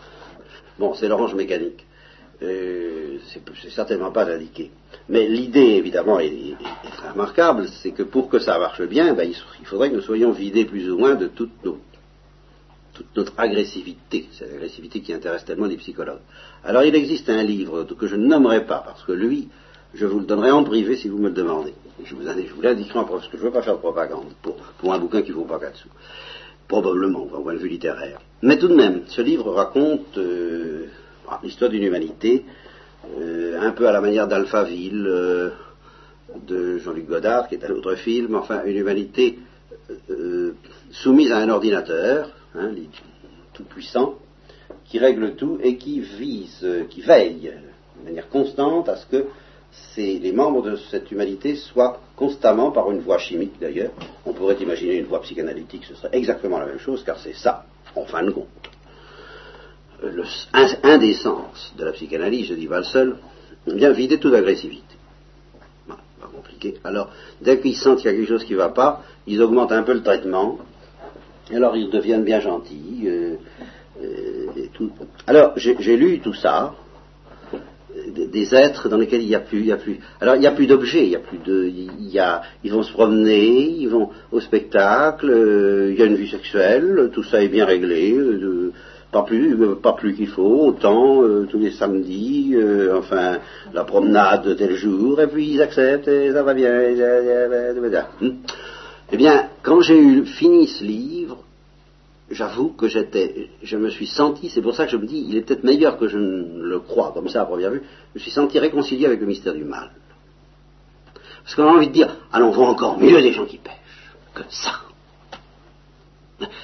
[0.78, 1.86] bon c'est l'orange mécanique,
[2.42, 3.16] euh,
[3.62, 4.70] c'est certainement pas indiqué.
[5.08, 6.54] Mais l'idée évidemment est,
[6.98, 9.26] très remarquable, c'est que pour que ça marche bien, ben,
[9.60, 11.78] il faudrait que nous soyons vidés plus ou moins de toutes nos
[12.94, 16.20] toute notre agressivité, cette agressivité qui intéresse tellement les psychologues.
[16.64, 19.48] Alors il existe un livre que je ne nommerai pas, parce que lui,
[19.94, 21.74] je vous le donnerai en privé si vous me le demandez.
[22.04, 24.92] Je vous, vous l'indiquerai en parce que je ne veux pas faire de propagande pour,
[24.92, 25.88] un bouquin qui ne vaut pas quatre sous.
[26.66, 28.20] Probablement, d'un point de vue littéraire.
[28.42, 30.86] Mais tout de même, ce livre raconte euh,
[31.28, 32.44] ah, l'histoire d'une humanité,
[33.18, 35.50] euh, un peu à la manière d'Alphaville, euh,
[36.46, 39.38] de Jean-Luc Godard, qui est un autre film, enfin une humanité
[40.90, 42.70] soumise à un ordinateur, hein,
[43.52, 44.14] tout puissant,
[44.84, 47.52] qui règle tout et qui vise, qui veille
[47.98, 49.26] de manière constante à ce que
[49.96, 53.90] les membres de cette humanité soient constamment, par une voie chimique d'ailleurs,
[54.24, 57.64] on pourrait imaginer une voie psychanalytique, ce serait exactement la même chose, car c'est ça,
[57.96, 58.46] en fin de compte.
[60.02, 60.24] Le,
[60.82, 63.16] un, des sens de la psychanalyse, je dis pas le seul,
[63.66, 64.96] vient vider toute agressivité.
[65.88, 65.96] pas
[66.34, 66.74] compliqué.
[66.84, 69.72] Alors, dès qu'ils sentent qu'il y a quelque chose qui ne va pas, ils augmentent
[69.72, 70.58] un peu le traitement,
[71.52, 73.04] alors ils deviennent bien gentils.
[73.06, 73.34] Euh,
[74.02, 74.70] euh, et.
[75.26, 76.74] Alors j'ai lu tout ça,
[78.32, 79.98] des, êtres dans lesquels il n'y a plus, il y a plus.
[80.20, 82.72] Alors il n'y a plus d'objets, il y a plus de, il y a, ils
[82.72, 87.22] vont se promener, ils vont au spectacle, euh, il y a une vie sexuelle, tout
[87.22, 88.16] ça est bien réglé.
[89.12, 92.56] pas plus, pas plus qu'il faut, autant tous les samedis,
[92.92, 93.38] enfin
[93.72, 96.72] la promenade tel jour, et puis ils acceptent et ça va bien.
[99.14, 101.38] Eh bien, quand j'ai eu fini ce livre,
[102.32, 105.36] j'avoue que j'étais, je me suis senti, c'est pour ça que je me dis, il
[105.36, 108.20] est peut-être meilleur que je ne le crois, comme ça à première vue, je me
[108.20, 109.92] suis senti réconcilié avec le mystère du mal.
[111.44, 113.74] Parce qu'on a envie de dire, allons, on encore mieux des gens qui pêchent
[114.34, 114.80] que ça.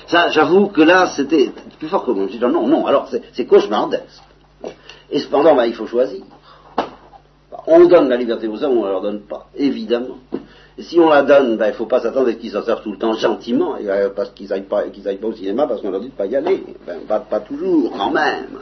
[0.09, 2.26] Ça, j'avoue que là, c'était plus fort que moi.
[2.28, 4.24] Je me non, non, alors c'est cauchemardesque.
[5.09, 6.24] Et cependant, bah, il faut choisir.
[7.68, 10.18] On donne la liberté aux hommes, on ne leur donne pas, évidemment.
[10.83, 12.83] Si on la donne, ben, il ne faut pas s'attendre à ce qu'ils s'en servent
[12.83, 13.76] tout le temps gentiment,
[14.14, 16.37] parce qu'ils n'aillent pas, qu'ils pas au cinéma parce qu'on leur dit de pas y
[16.37, 16.64] aller.
[16.87, 18.59] Ben, pas, toujours, quand même.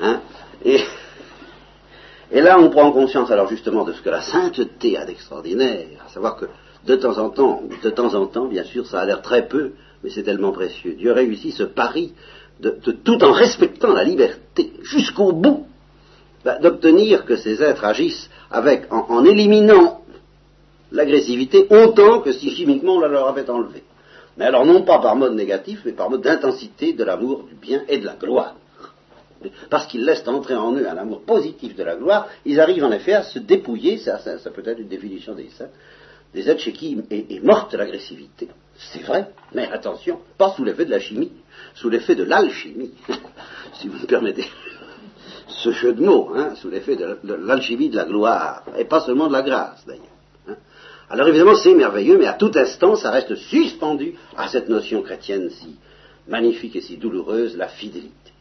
[0.00, 0.20] Hein.
[0.64, 0.80] et,
[2.32, 6.08] et là, on prend conscience alors justement de ce que la sainteté a d'extraordinaire, à
[6.08, 6.46] savoir que
[6.86, 9.72] de temps en temps, de temps en temps, bien sûr, ça a l'air très peu,
[10.02, 10.94] mais c'est tellement précieux.
[10.94, 12.12] Dieu réussit ce pari
[12.60, 15.66] de, tout en respectant la liberté jusqu'au bout,
[16.44, 20.03] ben, d'obtenir que ces êtres agissent avec, en éliminant
[20.94, 23.82] l'agressivité autant que si chimiquement on la leur avait enlevée.
[24.36, 27.82] Mais alors non pas par mode négatif, mais par mode d'intensité de l'amour du bien
[27.88, 28.54] et de la gloire.
[29.68, 32.92] Parce qu'ils laissent entrer en eux un amour positif de la gloire, ils arrivent en
[32.92, 34.18] effet à se dépouiller, ça,
[34.54, 35.74] peut être une définition des êtres,
[36.32, 38.48] des êtres chez qui est, morte l'agressivité.
[38.76, 41.32] C'est vrai, mais attention, pas sous l'effet de la chimie,
[41.74, 42.92] sous l'effet de l'alchimie,
[43.74, 44.46] si vous me permettez
[45.46, 49.26] ce jeu de mots, hein, sous l'effet de l'alchimie de la gloire, et pas seulement
[49.26, 50.13] de la grâce d'ailleurs.
[51.14, 55.48] Alors évidemment, c'est merveilleux, mais à tout instant, ça reste suspendu à cette notion chrétienne
[55.48, 55.76] si
[56.26, 58.32] magnifique et si douloureuse, la fidélité.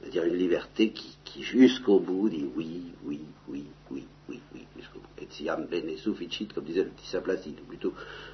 [0.00, 5.22] C'est-à-dire une liberté qui, jusqu'au bout dit oui, oui, oui, oui, oui, oui, jusqu'au bout.
[5.22, 7.92] Et siam bene sufficit, comme disait le petit Saint Placide, ou plutôt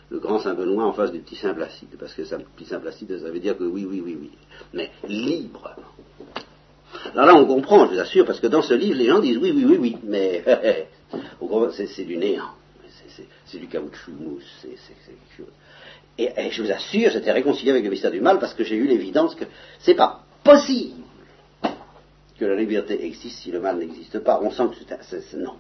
[0.09, 2.79] le grand Saint Benoît en face du petit Saint Placide, parce que le petit Saint
[2.79, 4.31] Placide, ça veut dire que oui, oui, oui, oui,
[4.75, 5.75] mais libre.
[7.15, 9.39] Alors là, on comprend, je vous assure, parce que dans ce livre, les gens disent
[9.39, 10.45] oui, oui, oui, oui, mais
[11.73, 12.60] c'est du néant.
[13.51, 15.53] C'est du caoutchouc mousse, c'est quelque chose.
[16.19, 18.87] Et, je vous assure, j'étais réconcilié avec le mystère du mal parce que j'ai eu
[18.87, 19.45] l'évidence que
[19.81, 21.03] c'est pas possible
[22.39, 24.41] que la liberté existe si le mal n'existe pas.
[24.43, 25.55] On sent que c'est non.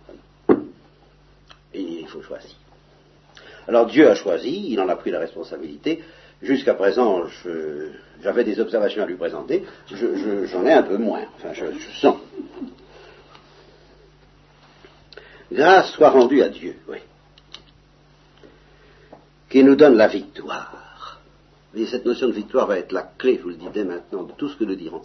[1.75, 2.55] Il faut choisir.
[3.67, 6.03] Alors Dieu a choisi, il en a pris la responsabilité.
[6.43, 7.25] Jusqu'à présent,
[8.23, 9.65] j'avais des observations à lui présenter.
[9.91, 11.25] J'en ai un peu moins.
[11.37, 12.17] Enfin, je, je sens.
[15.53, 16.99] Grâce soit rendue à Dieu, oui,
[19.51, 21.19] qui nous donne la victoire.
[21.75, 24.23] Et cette notion de victoire va être la clé, je vous le dis dès maintenant,
[24.23, 25.03] de tout ce que nous dirons.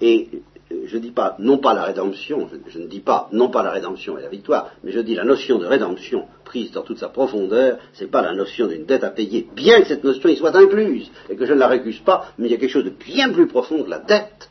[0.00, 0.28] Et
[0.70, 3.62] euh, je ne dis pas non pas la rédemption, je, ne dis pas non pas
[3.62, 6.98] la rédemption et la victoire, mais je dis la notion de rédemption prise dans toute
[6.98, 10.28] sa profondeur, ce n'est pas la notion d'une dette à payer, bien que cette notion
[10.28, 12.70] y soit incluse, et que je ne la récuse pas, mais il y a quelque
[12.70, 14.50] chose de bien plus profond que la dette,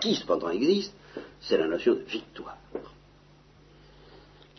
[0.00, 0.94] qui cependant existe,
[1.40, 2.56] c'est la notion de victoire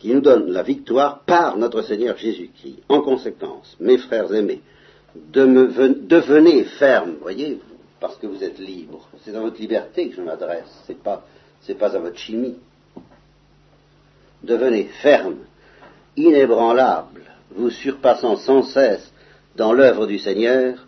[0.00, 2.78] qui nous donne la victoire par notre Seigneur Jésus-Christ.
[2.88, 4.62] En conséquence, mes frères aimés,
[5.14, 7.60] devenez fermes, voyez,
[8.00, 9.06] parce que vous êtes libres.
[9.22, 11.22] C'est à votre liberté que je m'adresse, ce n'est pas,
[11.78, 12.56] pas à votre chimie.
[14.42, 15.44] Devenez fermes,
[16.16, 17.24] inébranlables,
[17.54, 19.12] vous surpassant sans cesse
[19.54, 20.86] dans l'œuvre du Seigneur,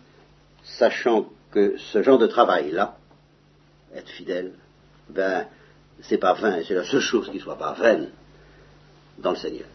[0.65, 2.97] sachant que ce genre de travail-là,
[3.95, 4.55] être fidèle,
[5.11, 5.47] ben,
[6.01, 8.09] c'est pas vain, c'est la seule chose qui soit pas vaine
[9.23, 9.72] dans le Seigneur.